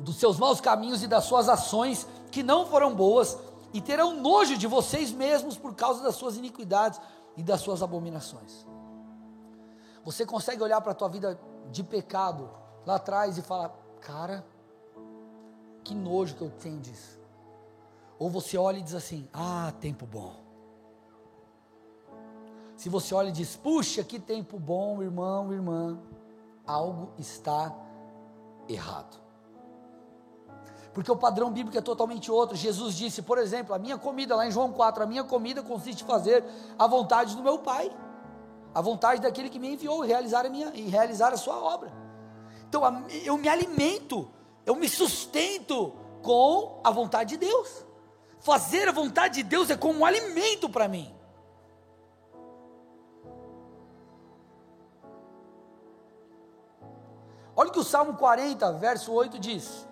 [0.00, 3.38] dos seus maus caminhos e das suas ações que não foram boas,
[3.72, 7.00] e terão nojo de vocês mesmos por causa das suas iniquidades
[7.36, 8.66] e das suas abominações.
[10.04, 11.38] Você consegue olhar para a tua vida
[11.70, 12.50] de pecado
[12.84, 14.44] lá atrás e falar, cara,
[15.84, 17.20] que nojo que eu tenho disso.
[18.18, 20.34] Ou você olha e diz assim, ah, tempo bom.
[22.76, 25.98] Se você olha e diz, puxa, que tempo bom, irmão, irmã,
[26.66, 27.72] algo está
[28.68, 29.19] errado
[30.92, 32.56] porque o padrão bíblico é totalmente outro.
[32.56, 36.02] Jesus disse, por exemplo, a minha comida, lá em João 4, a minha comida consiste
[36.02, 36.44] em fazer
[36.78, 37.90] a vontade do meu Pai,
[38.74, 41.92] a vontade daquele que me enviou e realizar a, minha, e realizar a sua obra.
[42.68, 42.82] Então
[43.24, 44.28] eu me alimento,
[44.66, 47.84] eu me sustento com a vontade de Deus.
[48.40, 51.14] Fazer a vontade de Deus é como um alimento para mim.
[57.54, 59.86] Olha o que o Salmo 40, verso 8 diz: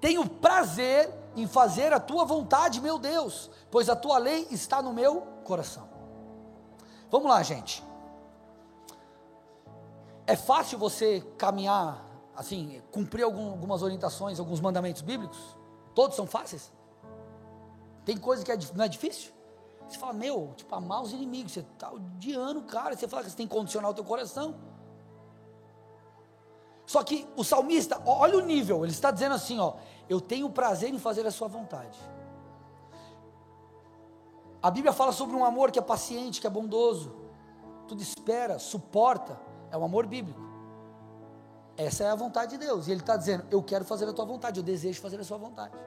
[0.00, 4.92] Tenho prazer em fazer a tua vontade, meu Deus, pois a tua lei está no
[4.92, 5.88] meu coração.
[7.10, 7.82] Vamos lá, gente.
[10.26, 12.04] É fácil você caminhar,
[12.36, 15.38] assim, cumprir algum, algumas orientações, alguns mandamentos bíblicos?
[15.94, 16.72] Todos são fáceis?
[18.04, 19.32] Tem coisa que é, não é difícil?
[19.88, 23.30] Você fala, meu, tipo, amar os inimigos, você está odiando o cara, você fala que
[23.30, 24.54] você tem que condicionar o teu coração.
[26.90, 29.74] Só que o salmista, olha o nível, ele está dizendo assim, ó,
[30.08, 31.96] eu tenho prazer em fazer a sua vontade.
[34.60, 37.14] A Bíblia fala sobre um amor que é paciente, que é bondoso,
[37.86, 40.40] tudo espera, suporta, é o amor bíblico.
[41.76, 42.88] Essa é a vontade de Deus.
[42.88, 45.38] E Ele está dizendo: Eu quero fazer a tua vontade, eu desejo fazer a sua
[45.38, 45.78] vontade.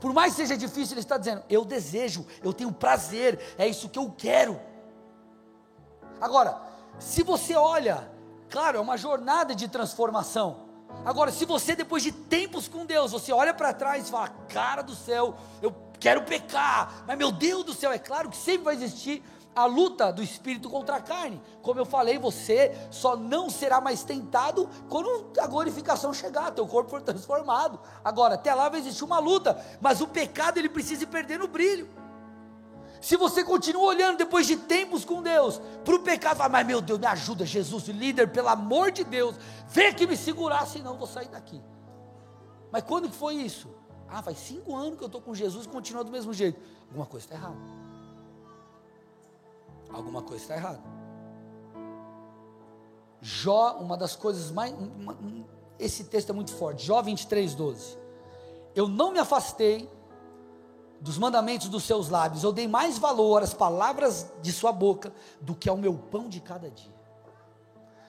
[0.00, 3.88] Por mais que seja difícil, Ele está dizendo: Eu desejo, eu tenho prazer, é isso
[3.88, 4.60] que eu quero.
[6.20, 6.60] Agora,
[6.98, 8.12] se você olha,
[8.50, 10.64] claro, é uma jornada de transformação.
[11.04, 14.82] Agora, se você, depois de tempos com Deus, você olha para trás e fala: Cara
[14.82, 18.74] do céu, eu quero pecar, mas meu Deus do céu, é claro que sempre vai
[18.74, 19.22] existir
[19.54, 21.40] a luta do espírito contra a carne.
[21.62, 26.90] Como eu falei, você só não será mais tentado quando a glorificação chegar, teu corpo
[26.90, 27.78] for transformado.
[28.04, 31.48] Agora, até lá vai existir uma luta, mas o pecado ele precisa ir perdendo o
[31.48, 31.88] brilho.
[33.04, 36.80] Se você continua olhando depois de tempos com Deus para o pecado, fala, mas meu
[36.80, 39.36] Deus, me ajuda, Jesus, líder, pelo amor de Deus,
[39.68, 41.60] vem que me segurar, senão vou sair daqui.
[42.72, 43.68] Mas quando que foi isso?
[44.08, 46.58] Ah, faz cinco anos que eu estou com Jesus e continua do mesmo jeito.
[46.88, 47.84] Alguma coisa está errada
[49.94, 50.82] alguma coisa está errada.
[53.20, 54.72] Jó, uma das coisas mais.
[54.72, 55.16] Uma,
[55.78, 56.84] esse texto é muito forte.
[56.86, 57.98] Jó 23, 12.
[58.74, 59.88] Eu não me afastei
[61.04, 65.54] dos mandamentos dos seus lábios, eu dei mais valor às palavras de sua boca do
[65.54, 66.94] que ao meu pão de cada dia.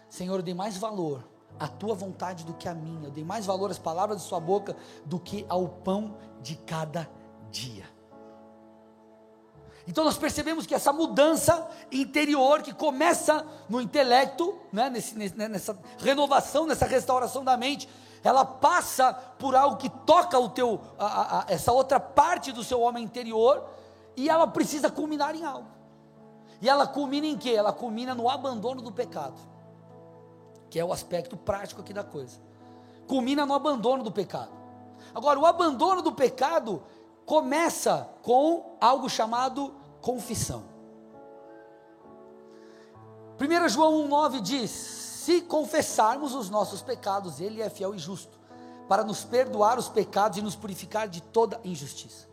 [0.07, 1.27] Senhor, eu dei mais valor
[1.59, 4.39] à tua vontade do que à minha, eu dei mais valor às palavras de sua
[4.39, 7.09] boca do que ao pão de cada
[7.51, 7.83] dia.
[9.85, 16.65] Então nós percebemos que essa mudança interior que começa no intelecto, né, nesse, nessa renovação,
[16.65, 17.89] nessa restauração da mente,
[18.25, 22.81] ela passa por algo que toca o teu, a, a, essa outra parte do seu
[22.81, 23.63] homem interior,
[24.17, 25.67] e ela precisa culminar em algo.
[26.59, 27.51] E ela culmina em quê?
[27.51, 29.39] Ela culmina no abandono do pecado,
[30.71, 32.39] que é o aspecto prático aqui da coisa.
[33.07, 34.49] Culmina no abandono do pecado.
[35.13, 36.81] Agora, o abandono do pecado
[37.27, 40.63] começa com algo chamado confissão.
[43.39, 48.37] 1 João 1,9 diz: Se confessarmos os nossos pecados, Ele é fiel e justo,
[48.87, 52.27] para nos perdoar os pecados e nos purificar de toda injustiça.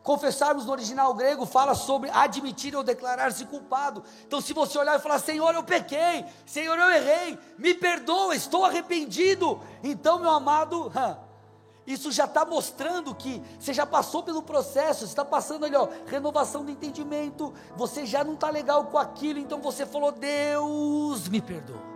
[0.00, 4.04] Confessarmos no original grego fala sobre admitir ou declarar-se culpado.
[4.24, 8.64] Então, se você olhar e falar, Senhor, eu pequei, Senhor, eu errei, me perdoa, estou
[8.64, 9.60] arrependido.
[9.82, 10.92] Então, meu amado,
[11.84, 16.64] isso já está mostrando que você já passou pelo processo, está passando ali, ó, renovação
[16.64, 21.95] do entendimento, você já não está legal com aquilo, então você falou, Deus me perdoa.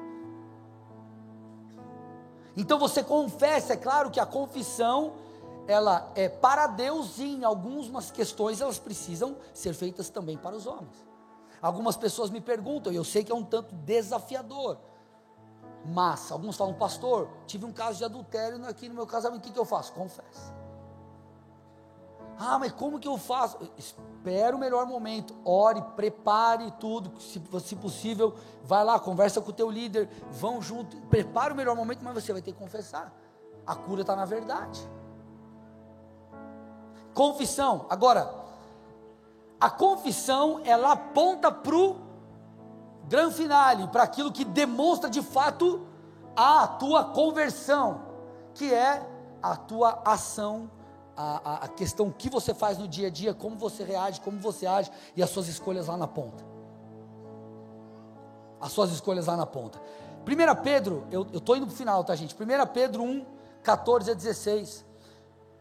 [2.57, 5.15] Então você confessa, é claro que a confissão,
[5.67, 10.67] ela é para Deus e em algumas questões elas precisam ser feitas também para os
[10.67, 11.07] homens.
[11.63, 14.79] Algumas pessoas me perguntam, e eu sei que é um tanto desafiador,
[15.85, 19.53] mas, alguns falam, pastor, tive um caso de adultério aqui no meu casamento, o que,
[19.53, 19.93] que eu faço?
[19.93, 20.60] Confesso.
[22.43, 23.59] Ah, mas como que eu faço?
[23.77, 29.53] Espera o melhor momento, ore, prepare tudo, se, se possível, vai lá, conversa com o
[29.53, 33.13] teu líder, vão junto, prepare o melhor momento, mas você vai ter que confessar.
[33.67, 34.81] A cura está na verdade.
[37.13, 37.85] Confissão.
[37.91, 38.33] Agora,
[39.61, 41.99] a confissão, ela aponta para o
[43.07, 45.87] grande finale, para aquilo que demonstra de fato
[46.35, 48.01] a tua conversão,
[48.55, 49.07] que é
[49.43, 50.71] a tua ação,
[51.21, 54.39] a, a, a questão que você faz no dia a dia, como você reage, como
[54.39, 56.43] você age e as suas escolhas lá na ponta.
[58.61, 59.81] As suas escolhas lá na ponta.
[60.27, 62.35] 1 Pedro, eu estou indo para o final, tá gente?
[62.35, 62.39] 1
[62.73, 63.27] Pedro 1,
[63.63, 64.85] 14 a 16.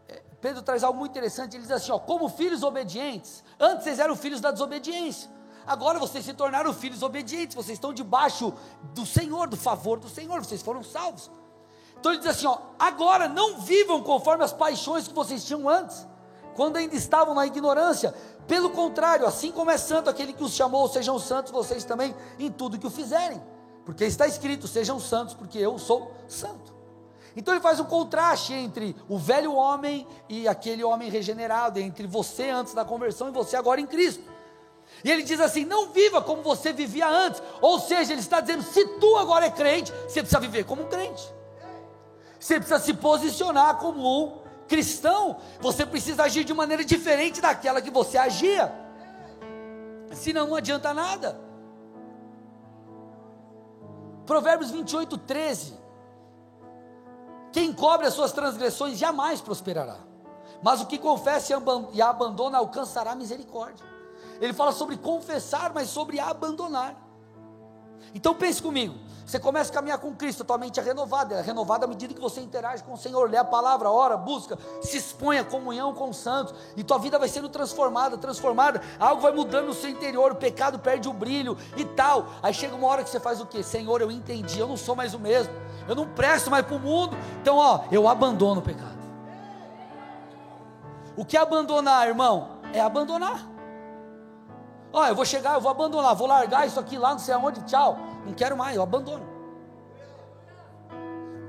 [0.08, 3.98] É, Pedro traz algo muito interessante, ele diz assim: ó, como filhos obedientes, antes vocês
[3.98, 5.30] eram filhos da desobediência
[5.66, 8.52] Agora vocês se tornaram filhos obedientes, vocês estão debaixo
[8.94, 11.30] do Senhor, do favor do Senhor, vocês foram salvos.
[12.00, 16.06] Então ele diz assim: ó, agora não vivam conforme as paixões que vocês tinham antes,
[16.54, 18.14] quando ainda estavam na ignorância.
[18.48, 22.50] Pelo contrário, assim como é santo aquele que os chamou, sejam santos vocês também em
[22.50, 23.40] tudo que o fizerem,
[23.84, 26.74] porque está escrito: sejam santos, porque eu sou santo.
[27.36, 32.48] Então ele faz um contraste entre o velho homem e aquele homem regenerado, entre você
[32.48, 34.24] antes da conversão e você agora em Cristo.
[35.04, 37.42] E ele diz assim: não viva como você vivia antes.
[37.60, 40.88] Ou seja, ele está dizendo: se tu agora é crente, você precisa viver como um
[40.88, 41.39] crente.
[42.40, 47.90] Você precisa se posicionar como um cristão, você precisa agir de maneira diferente daquela que
[47.90, 48.72] você agia.
[50.12, 51.38] Senão não adianta nada.
[54.24, 55.78] Provérbios 28, 13.
[57.52, 59.98] Quem cobre as suas transgressões jamais prosperará,
[60.62, 61.52] mas o que confessa
[61.92, 63.84] e abandona alcançará misericórdia.
[64.40, 66.96] Ele fala sobre confessar, mas sobre abandonar.
[68.14, 68.94] Então pense comigo,
[69.30, 72.20] você começa a caminhar com Cristo, tua mente é renovada, é renovada à medida que
[72.20, 76.10] você interage com o Senhor, lê a palavra, ora, busca, se expõe à comunhão com
[76.10, 80.32] os santos, e tua vida vai sendo transformada, transformada, algo vai mudando no seu interior,
[80.32, 82.26] o pecado perde o brilho e tal.
[82.42, 83.62] Aí chega uma hora que você faz o que?
[83.62, 85.54] Senhor, eu entendi, eu não sou mais o mesmo,
[85.86, 88.98] eu não presto mais para o mundo, então ó, eu abandono o pecado.
[91.16, 92.58] O que é abandonar, irmão?
[92.72, 93.46] É abandonar.
[94.92, 97.62] Ó, eu vou chegar, eu vou abandonar, vou largar isso aqui lá, não sei aonde,
[97.62, 97.98] tchau.
[98.26, 99.24] Não quero mais, eu abandono.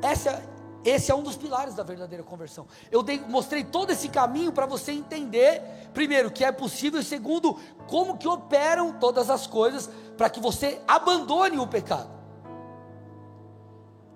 [0.01, 0.43] Essa,
[0.83, 2.67] esse é um dos pilares da verdadeira conversão.
[2.91, 5.61] Eu dei, mostrei todo esse caminho para você entender,
[5.93, 10.81] primeiro, que é possível, e segundo, como que operam todas as coisas para que você
[10.87, 12.09] abandone o pecado.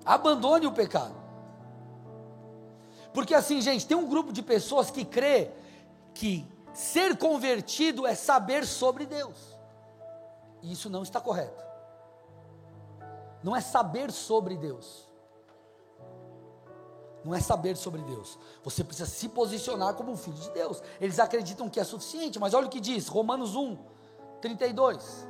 [0.06, 1.16] Abandone o pecado.
[3.12, 5.50] Porque assim, gente, tem um grupo de pessoas que crê
[6.14, 6.46] que
[6.78, 9.58] ser convertido é saber sobre Deus.
[10.62, 11.66] E isso não está correto
[13.46, 15.08] não é saber sobre Deus.
[17.24, 18.40] Não é saber sobre Deus.
[18.64, 20.82] Você precisa se posicionar como um filho de Deus.
[21.00, 23.78] Eles acreditam que é suficiente, mas olha o que diz, Romanos 1,
[24.42, 25.28] 32.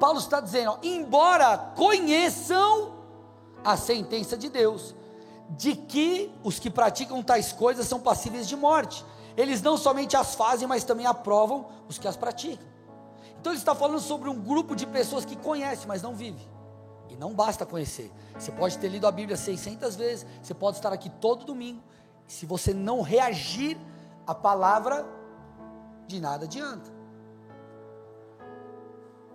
[0.00, 2.94] Paulo está dizendo: ó, embora conheçam
[3.62, 4.94] a sentença de Deus,
[5.50, 9.04] de que os que praticam tais coisas são passíveis de morte.
[9.36, 12.66] Eles não somente as fazem, mas também aprovam os que as praticam.
[13.40, 16.48] Então ele está falando sobre um grupo de pessoas que conhecem, mas não vivem.
[17.10, 18.10] E não basta conhecer.
[18.38, 21.82] Você pode ter lido a Bíblia 600 vezes, você pode estar aqui todo domingo.
[22.26, 23.76] Se você não reagir
[24.26, 25.06] à palavra,
[26.06, 26.94] de nada adianta.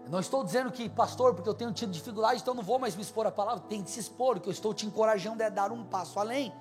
[0.10, 3.04] Não estou dizendo que, pastor, porque eu tenho tido dificuldade, então não vou mais me
[3.04, 3.64] expor à palavra.
[3.70, 6.52] Tem que se expor, o que eu estou te encorajando é dar um passo além.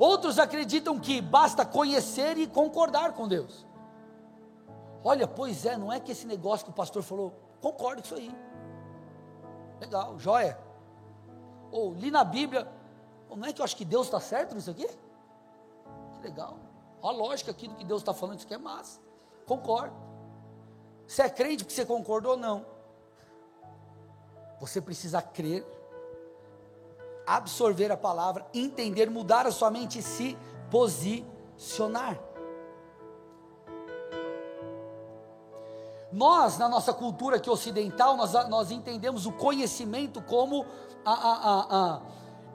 [0.00, 3.66] Outros acreditam que basta conhecer e concordar com Deus.
[5.04, 8.14] Olha, pois é, não é que esse negócio que o pastor falou, concordo com isso
[8.14, 8.34] aí.
[9.78, 10.58] Legal, joia.
[11.70, 12.66] Ou li na Bíblia,
[13.28, 14.88] não é que eu acho que Deus está certo nisso aqui?
[16.14, 16.56] Que legal.
[17.02, 18.98] A lógica aqui do que Deus está falando, isso aqui é massa.
[19.46, 19.94] Concordo.
[21.06, 22.64] Você é crente porque você concordou ou não?
[24.60, 25.62] Você precisa crer,
[27.26, 30.36] absorver a palavra, entender, mudar a sua mente e se
[30.70, 32.18] posicionar.
[36.12, 40.66] Nós, na nossa cultura aqui ocidental, nós, nós entendemos o conhecimento como
[41.04, 42.00] a, a, a,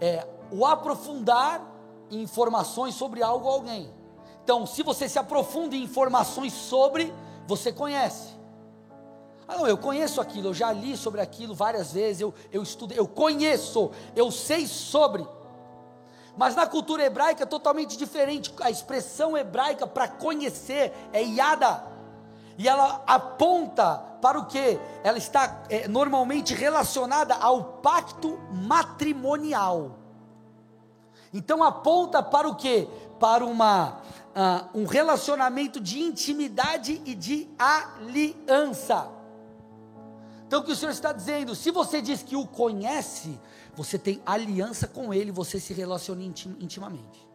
[0.01, 1.61] é, o aprofundar
[2.11, 3.89] informações sobre algo ou alguém.
[4.43, 7.13] Então, se você se aprofunda em informações sobre,
[7.47, 8.35] você conhece.
[9.47, 12.97] Ah, não, eu conheço aquilo, eu já li sobre aquilo várias vezes, eu, eu estudei,
[12.97, 15.25] eu conheço, eu sei sobre.
[16.37, 18.53] Mas na cultura hebraica é totalmente diferente.
[18.59, 21.95] A expressão hebraica para conhecer é yada
[22.57, 24.79] e ela aponta para o que?
[25.03, 29.99] Ela está é, normalmente relacionada ao pacto matrimonial.
[31.33, 32.87] Então aponta para o que?
[33.19, 33.99] Para uma,
[34.35, 39.14] uh, um relacionamento de intimidade e de aliança.
[40.55, 41.53] Então o que o Senhor está dizendo?
[41.53, 43.37] Se você diz que o conhece,
[43.75, 47.27] você tem aliança com Ele, você se relaciona intim, intimamente.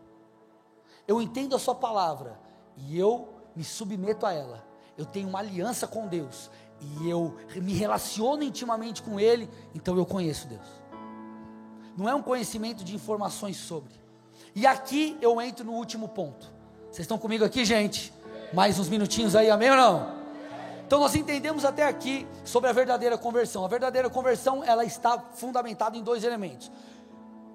[1.07, 2.41] Eu entendo a Sua palavra
[2.79, 6.51] e eu me submeto a ela eu tenho uma aliança com Deus
[6.81, 10.67] e eu me relaciono intimamente com Ele, então eu conheço Deus.
[11.97, 13.93] Não é um conhecimento de informações sobre.
[14.55, 16.51] E aqui eu entro no último ponto.
[16.91, 18.13] Vocês estão comigo aqui, gente?
[18.53, 20.20] Mais uns minutinhos aí, amém ou não?
[20.91, 23.65] Então nós entendemos até aqui sobre a verdadeira conversão.
[23.65, 26.69] A verdadeira conversão, ela está fundamentada em dois elementos.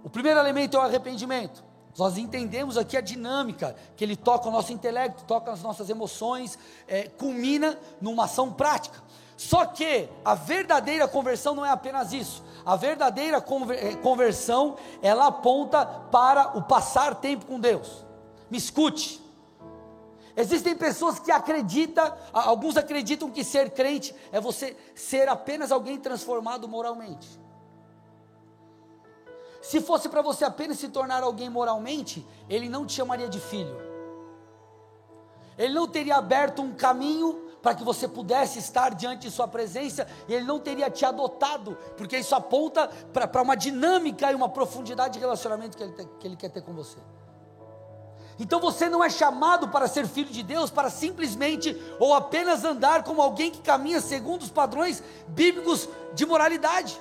[0.06, 1.62] O primeiro elemento é o arrependimento.
[1.98, 6.58] Nós entendemos aqui a dinâmica, que ele toca o nosso intelecto, toca as nossas emoções,
[6.88, 9.04] é, culmina numa ação prática.
[9.36, 12.42] Só que a verdadeira conversão não é apenas isso.
[12.66, 18.06] A verdadeira é, conversão, ela aponta para o passar tempo com Deus.
[18.50, 19.25] Me escute.
[20.38, 26.68] Existem pessoas que acreditam, alguns acreditam que ser crente é você ser apenas alguém transformado
[26.68, 27.40] moralmente.
[29.62, 33.76] Se fosse para você apenas se tornar alguém moralmente, ele não te chamaria de filho.
[35.58, 40.08] Ele não teria aberto um caminho para que você pudesse estar diante de Sua presença,
[40.28, 45.16] e Ele não teria te adotado, porque isso aponta para uma dinâmica e uma profundidade
[45.16, 47.00] de relacionamento que ele, que ele quer ter com você.
[48.38, 53.04] Então você não é chamado para ser filho de Deus, para simplesmente ou apenas andar
[53.04, 57.00] como alguém que caminha segundo os padrões bíblicos de moralidade.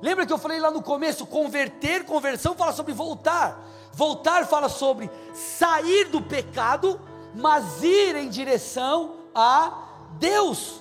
[0.00, 1.26] Lembra que eu falei lá no começo?
[1.26, 3.64] Converter, conversão fala sobre voltar.
[3.92, 7.00] Voltar fala sobre sair do pecado,
[7.34, 9.86] mas ir em direção a
[10.18, 10.80] Deus.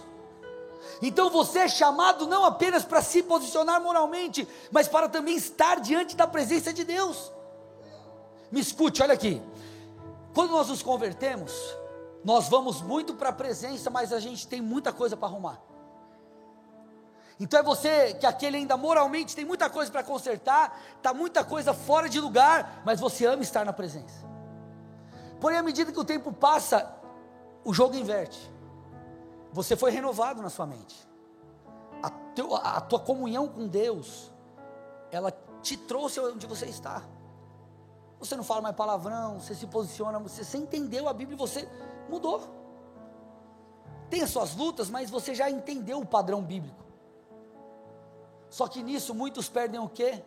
[1.02, 6.16] Então você é chamado não apenas para se posicionar moralmente, mas para também estar diante
[6.16, 7.32] da presença de Deus.
[8.52, 9.42] Me escute, olha aqui.
[10.34, 11.54] Quando nós nos convertemos,
[12.24, 15.62] nós vamos muito para a presença, mas a gente tem muita coisa para arrumar.
[17.40, 21.74] Então é você que aquele ainda moralmente tem muita coisa para consertar, está muita coisa
[21.74, 24.26] fora de lugar, mas você ama estar na presença.
[25.40, 26.92] Porém, à medida que o tempo passa,
[27.64, 28.52] o jogo inverte.
[29.54, 31.08] Você foi renovado na sua mente.
[32.02, 34.32] A, teu, a tua comunhão com Deus,
[35.12, 35.32] ela
[35.62, 37.04] te trouxe onde você está.
[38.20, 41.70] Você não fala mais palavrão, você se posiciona, você, você entendeu a Bíblia e você
[42.10, 42.42] mudou.
[44.10, 46.84] Tem as suas lutas, mas você já entendeu o padrão bíblico.
[48.50, 50.24] Só que nisso muitos perdem o quê?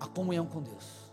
[0.00, 1.06] A comunhão com Deus.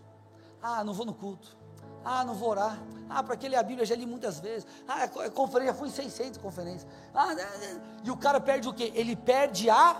[0.60, 1.56] Ah, não vou no culto.
[2.04, 2.78] Ah, não vou orar.
[3.08, 4.66] Ah, para que ler a Bíblia já li muitas vezes.
[4.86, 6.86] Ah, é conferência, já fui em 600 conferências.
[7.14, 8.00] Ah, né, né.
[8.04, 8.92] e o cara perde o quê?
[8.94, 9.96] Ele perde a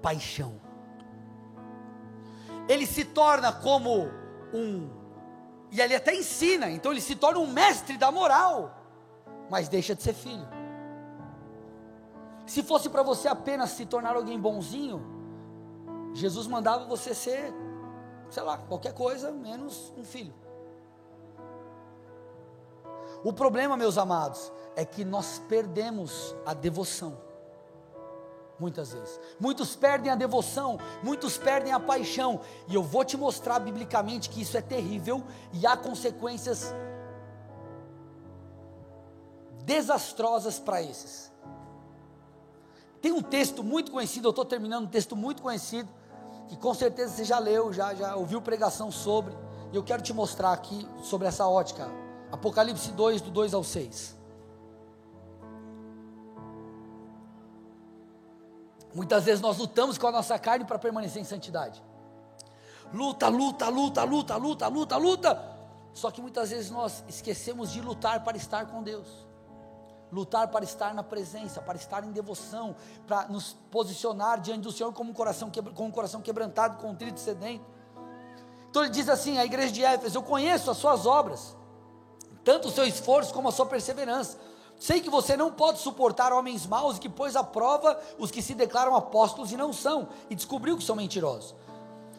[0.00, 0.60] paixão.
[2.68, 4.21] Ele se torna como
[4.52, 4.88] um,
[5.70, 8.74] e ele até ensina, então ele se torna um mestre da moral,
[9.50, 10.46] mas deixa de ser filho.
[12.46, 15.02] Se fosse para você apenas se tornar alguém bonzinho,
[16.12, 17.54] Jesus mandava você ser,
[18.28, 20.34] sei lá, qualquer coisa menos um filho.
[23.24, 27.16] O problema, meus amados, é que nós perdemos a devoção.
[28.62, 29.18] Muitas vezes.
[29.40, 32.40] Muitos perdem a devoção, muitos perdem a paixão.
[32.68, 36.72] E eu vou te mostrar biblicamente que isso é terrível e há consequências
[39.64, 41.32] desastrosas para esses.
[43.00, 45.88] Tem um texto muito conhecido, eu estou terminando um texto muito conhecido,
[46.46, 49.34] que com certeza você já leu, já, já ouviu pregação sobre,
[49.72, 51.90] e eu quero te mostrar aqui sobre essa ótica.
[52.30, 54.21] Apocalipse 2, do 2 ao 6.
[58.94, 61.82] Muitas vezes nós lutamos com a nossa carne para permanecer em santidade.
[62.92, 65.52] Luta, luta, luta, luta, luta, luta, luta.
[65.94, 69.06] Só que muitas vezes nós esquecemos de lutar para estar com Deus
[70.12, 72.76] lutar para estar na presença, para estar em devoção,
[73.06, 77.20] para nos posicionar diante do Senhor como um coração, com um coração quebrantado, contrito e
[77.20, 77.64] sedento.
[78.68, 81.56] Então ele diz assim: a igreja de Éfeso, eu conheço as suas obras,
[82.44, 84.38] tanto o seu esforço como a sua perseverança.
[84.78, 88.54] Sei que você não pode suportar homens maus que pôs à prova os que se
[88.54, 91.54] declaram apóstolos e não são, e descobriu que são mentirosos.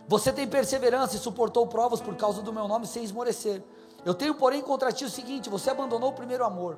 [0.08, 3.64] Você tem perseverança e suportou provas por causa do meu nome sem esmorecer.
[4.06, 6.78] Eu tenho, porém, contra ti o seguinte: você abandonou o primeiro amor.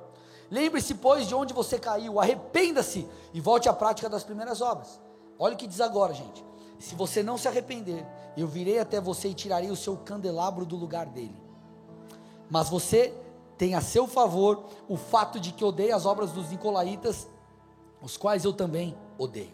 [0.50, 5.00] Lembre-se, pois, de onde você caiu, arrependa-se e volte à prática das primeiras obras.
[5.40, 6.46] Olha o que diz agora, gente.
[6.78, 8.06] Se você não se arrepender,
[8.38, 11.36] eu virei até você e tirarei o seu candelabro do lugar dele.
[12.50, 13.14] Mas você
[13.58, 17.28] tem a seu favor o fato de que odeia as obras dos nicolaítas,
[18.02, 19.54] os quais eu também odeio.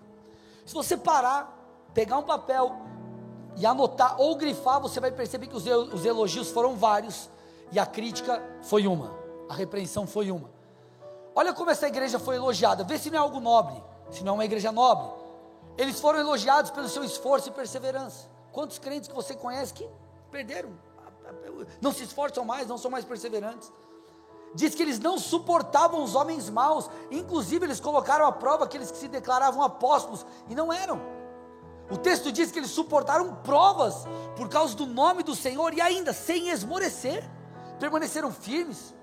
[0.66, 1.58] Se você parar,
[1.94, 2.76] pegar um papel
[3.58, 7.30] e anotar ou grifar, você vai perceber que os elogios foram vários
[7.72, 9.14] e a crítica foi uma,
[9.50, 10.50] a repreensão foi uma.
[11.34, 12.84] Olha como essa igreja foi elogiada.
[12.84, 15.10] Vê se não é algo nobre, se não é uma igreja nobre.
[15.78, 18.30] Eles foram elogiados pelo seu esforço e perseverança.
[18.52, 19.88] Quantos crentes que você conhece que
[20.30, 20.72] perderam?
[21.80, 23.72] Não se esforçam mais, não são mais perseverantes.
[24.54, 28.98] Diz que eles não suportavam os homens maus, inclusive eles colocaram à prova aqueles que
[28.98, 31.02] se declaravam apóstolos e não eram.
[31.90, 36.14] O texto diz que eles suportaram provas por causa do nome do Senhor e ainda
[36.14, 37.24] sem esmorecer,
[37.80, 38.94] permaneceram firmes.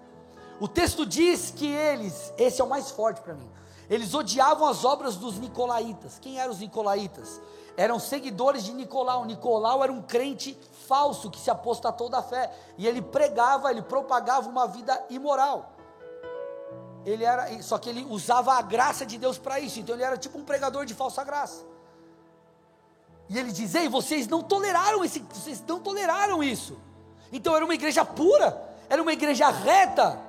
[0.60, 3.50] O texto diz que eles, esse é o mais forte para mim,
[3.90, 6.18] eles odiavam as obras dos nicolaítas.
[6.18, 7.40] Quem eram os nicolaítas?
[7.76, 9.24] Eram seguidores de Nicolau.
[9.24, 14.48] Nicolau era um crente falso que se apostatou da fé e ele pregava, ele propagava
[14.48, 15.72] uma vida imoral.
[17.06, 19.80] Ele era, só que ele usava a graça de Deus para isso.
[19.80, 21.64] Então ele era tipo um pregador de falsa graça.
[23.28, 26.76] E ele diz: "Ei, vocês não toleraram esse, vocês não toleraram isso".
[27.32, 30.20] Então era uma igreja pura, era uma igreja reta,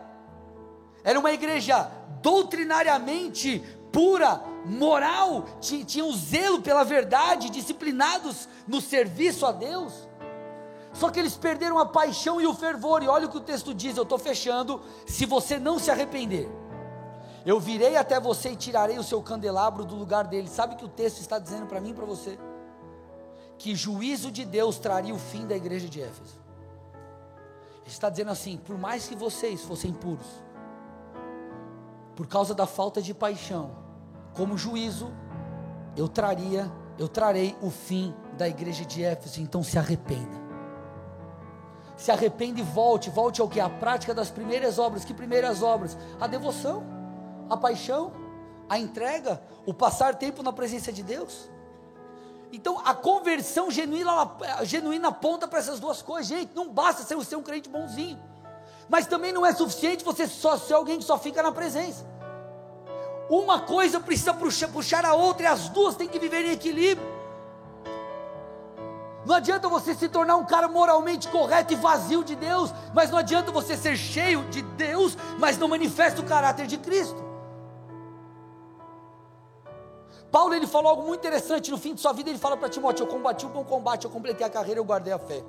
[1.04, 10.08] era uma igreja doutrinariamente pura, moral, tinham zelo pela verdade, disciplinados no serviço a Deus.
[10.94, 13.74] Só que eles perderam a paixão e o fervor, e olha o que o texto
[13.74, 14.82] diz, eu estou fechando.
[15.06, 16.50] Se você não se arrepender,
[17.46, 20.48] eu virei até você e tirarei o seu candelabro do lugar dele.
[20.48, 22.38] Sabe o que o texto está dizendo para mim e para você?
[23.58, 26.40] Que juízo de Deus traria o fim da igreja de Éfeso.
[27.86, 30.28] está dizendo assim: por mais que vocês fossem puros,
[32.20, 33.72] por causa da falta de paixão,
[34.34, 35.10] como juízo,
[35.96, 40.38] eu traria, eu trarei o fim da igreja de Éfeso, então se arrependa.
[41.96, 43.62] Se arrependa e volte, volte ao que?
[43.62, 45.06] A prática das primeiras obras.
[45.06, 45.98] Que primeiras obras?
[46.20, 46.84] A devoção,
[47.50, 48.12] a paixão,
[48.68, 51.50] a entrega, o passar tempo na presença de Deus.
[52.52, 54.12] Então a conversão genuína,
[54.64, 56.28] genuína aponta para essas duas coisas.
[56.28, 58.22] Gente, não basta ser um crente bonzinho.
[58.90, 62.06] Mas também não é suficiente você só ser alguém que só fica na presença.
[63.30, 67.08] Uma coisa precisa puxar, a outra e as duas têm que viver em equilíbrio.
[69.26, 73.20] Não adianta você se tornar um cara moralmente correto e vazio de Deus, mas não
[73.20, 77.30] adianta você ser cheio de Deus, mas não manifesta o caráter de Cristo.
[80.32, 82.30] Paulo ele falou algo muito interessante no fim de sua vida.
[82.30, 85.14] Ele fala para Timóteo: Eu combati o bom combate, eu completei a carreira, eu guardei
[85.14, 85.44] a fé.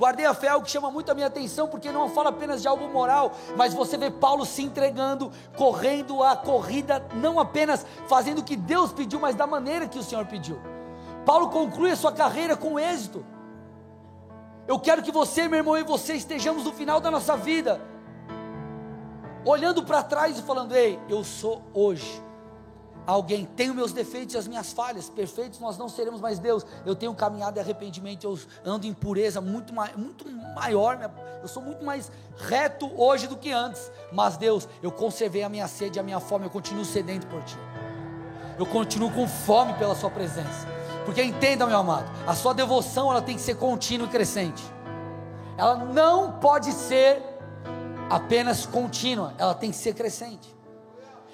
[0.00, 2.62] Guardei a fé é algo que chama muito a minha atenção, porque não fala apenas
[2.62, 8.38] de algo moral, mas você vê Paulo se entregando, correndo a corrida, não apenas fazendo
[8.38, 10.58] o que Deus pediu, mas da maneira que o Senhor pediu.
[11.26, 13.22] Paulo conclui a sua carreira com êxito.
[14.66, 17.78] Eu quero que você, meu irmão, e você estejamos no final da nossa vida,
[19.44, 22.22] olhando para trás e falando: Ei, eu sou hoje
[23.06, 26.64] alguém, tenho meus defeitos e as minhas falhas, perfeitos nós não seremos mais Deus.
[26.84, 30.24] Eu tenho caminhado de arrependimento, eu ando em pureza muito, mai, muito
[30.54, 31.10] maior,
[31.42, 33.90] eu sou muito mais reto hoje do que antes.
[34.12, 37.56] Mas Deus, eu conservei a minha sede, a minha fome, eu continuo sedento por Ti.
[38.58, 40.66] Eu continuo com fome pela Sua presença.
[41.04, 44.62] Porque entenda, meu amado, a sua devoção ela tem que ser contínua e crescente.
[45.56, 47.22] Ela não pode ser
[48.08, 50.54] apenas contínua, ela tem que ser crescente.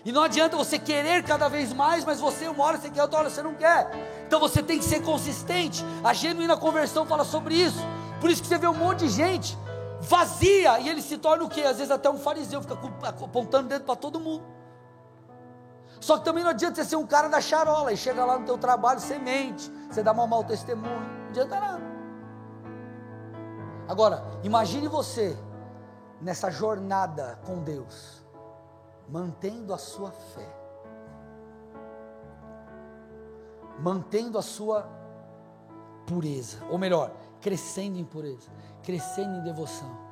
[0.07, 3.19] E não adianta você querer cada vez mais, mas você uma hora você quer, outra
[3.19, 3.91] hora você não quer.
[4.25, 5.85] Então você tem que ser consistente.
[6.05, 7.81] A genuína conversão fala sobre isso.
[8.21, 9.59] Por isso que você vê um monte de gente
[10.01, 11.63] vazia e ele se torna o quê?
[11.63, 12.75] Às vezes até um fariseu fica
[13.25, 14.45] apontando dedo para todo mundo.
[15.99, 18.47] Só que também não adianta você ser um cara da charola e chega lá no
[18.47, 21.83] teu trabalho, você mente, você dá mau testemunho, não adianta nada.
[23.89, 25.37] Agora, imagine você
[26.21, 28.16] nessa jornada com Deus
[29.09, 30.49] mantendo a sua fé,
[33.79, 34.89] mantendo a sua
[36.07, 38.51] pureza, ou melhor, crescendo em pureza,
[38.83, 40.07] crescendo em devoção.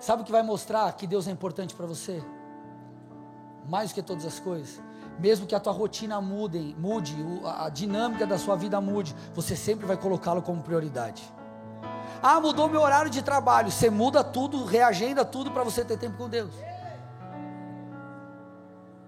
[0.00, 2.22] Sabe o que vai mostrar que Deus é importante para você?
[3.68, 4.80] Mais do que todas as coisas.
[5.18, 9.84] Mesmo que a tua rotina mude, mude, a dinâmica da sua vida mude, você sempre
[9.84, 11.28] vai colocá-lo como prioridade.
[12.22, 13.70] Ah, mudou meu horário de trabalho.
[13.70, 16.52] Você muda tudo, reagenda tudo para você ter tempo com Deus.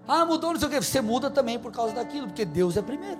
[0.07, 0.81] Ah, mudou, não sei o que.
[0.81, 3.19] Você muda também por causa daquilo, porque Deus é primeiro.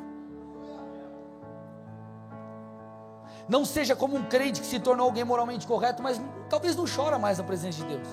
[3.48, 7.20] Não seja como um crente que se tornou alguém moralmente correto, mas talvez não chora
[7.20, 8.08] mais na presença de Deus.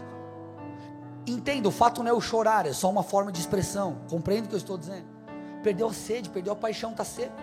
[1.27, 3.99] Entenda, o fato não é o chorar, é só uma forma de expressão.
[4.09, 5.07] Compreende o que eu estou dizendo?
[5.63, 7.37] Perdeu a sede, perdeu a paixão, está seco.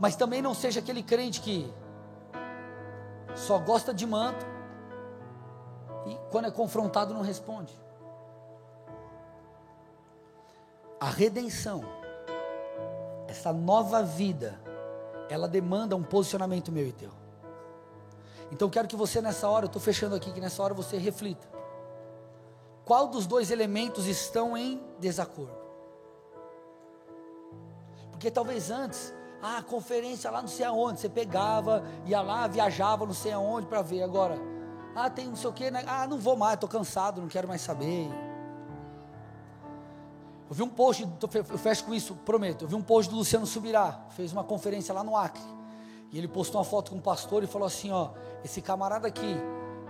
[0.00, 1.72] Mas também não seja aquele crente que
[3.34, 4.44] só gosta de manto
[6.06, 7.78] e quando é confrontado não responde.
[11.02, 11.82] A redenção,
[13.26, 14.54] essa nova vida,
[15.28, 17.10] ela demanda um posicionamento meu e teu.
[18.52, 21.44] Então quero que você nessa hora, eu estou fechando aqui, que nessa hora você reflita.
[22.84, 25.56] Qual dos dois elementos estão em desacordo?
[28.12, 33.12] Porque talvez antes, ah, conferência lá não sei aonde, você pegava, ia lá, viajava não
[33.12, 34.04] sei aonde para ver.
[34.04, 34.36] Agora,
[34.94, 35.82] ah, tem não sei o que, né?
[35.84, 38.08] ah, não vou mais, estou cansado, não quero mais saber.
[40.52, 41.08] Eu vi um post,
[41.50, 42.66] eu fecho com isso, prometo.
[42.66, 45.40] Eu vi um post do Luciano Subirá, fez uma conferência lá no Acre.
[46.10, 48.10] E ele postou uma foto com um pastor e falou assim: ó,
[48.44, 49.34] esse camarada aqui,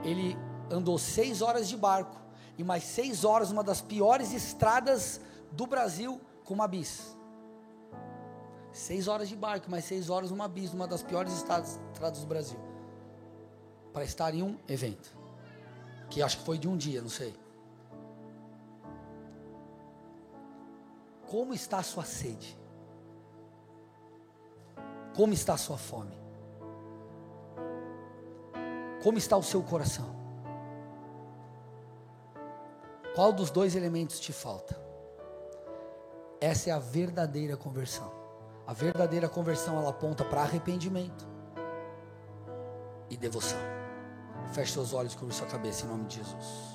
[0.05, 0.39] ele
[0.71, 2.17] andou seis horas de barco
[2.57, 7.17] e mais seis horas numa das piores estradas do Brasil com uma bis.
[8.71, 12.61] Seis horas de barco, mais seis horas numa bis, numa das piores estradas do Brasil.
[13.93, 15.11] Para estar em um evento.
[16.09, 17.42] Que acho que foi de um dia, não sei.
[21.33, 22.59] Como está a sua sede?
[25.17, 26.15] Como está a sua fome?
[29.03, 30.15] Como está o seu coração?
[33.15, 34.79] Qual dos dois elementos te falta?
[36.39, 38.13] Essa é a verdadeira conversão.
[38.67, 41.27] A verdadeira conversão ela aponta para arrependimento
[43.09, 43.59] e devoção.
[44.53, 46.72] Feche seus olhos e cubra sua cabeça em nome de Jesus.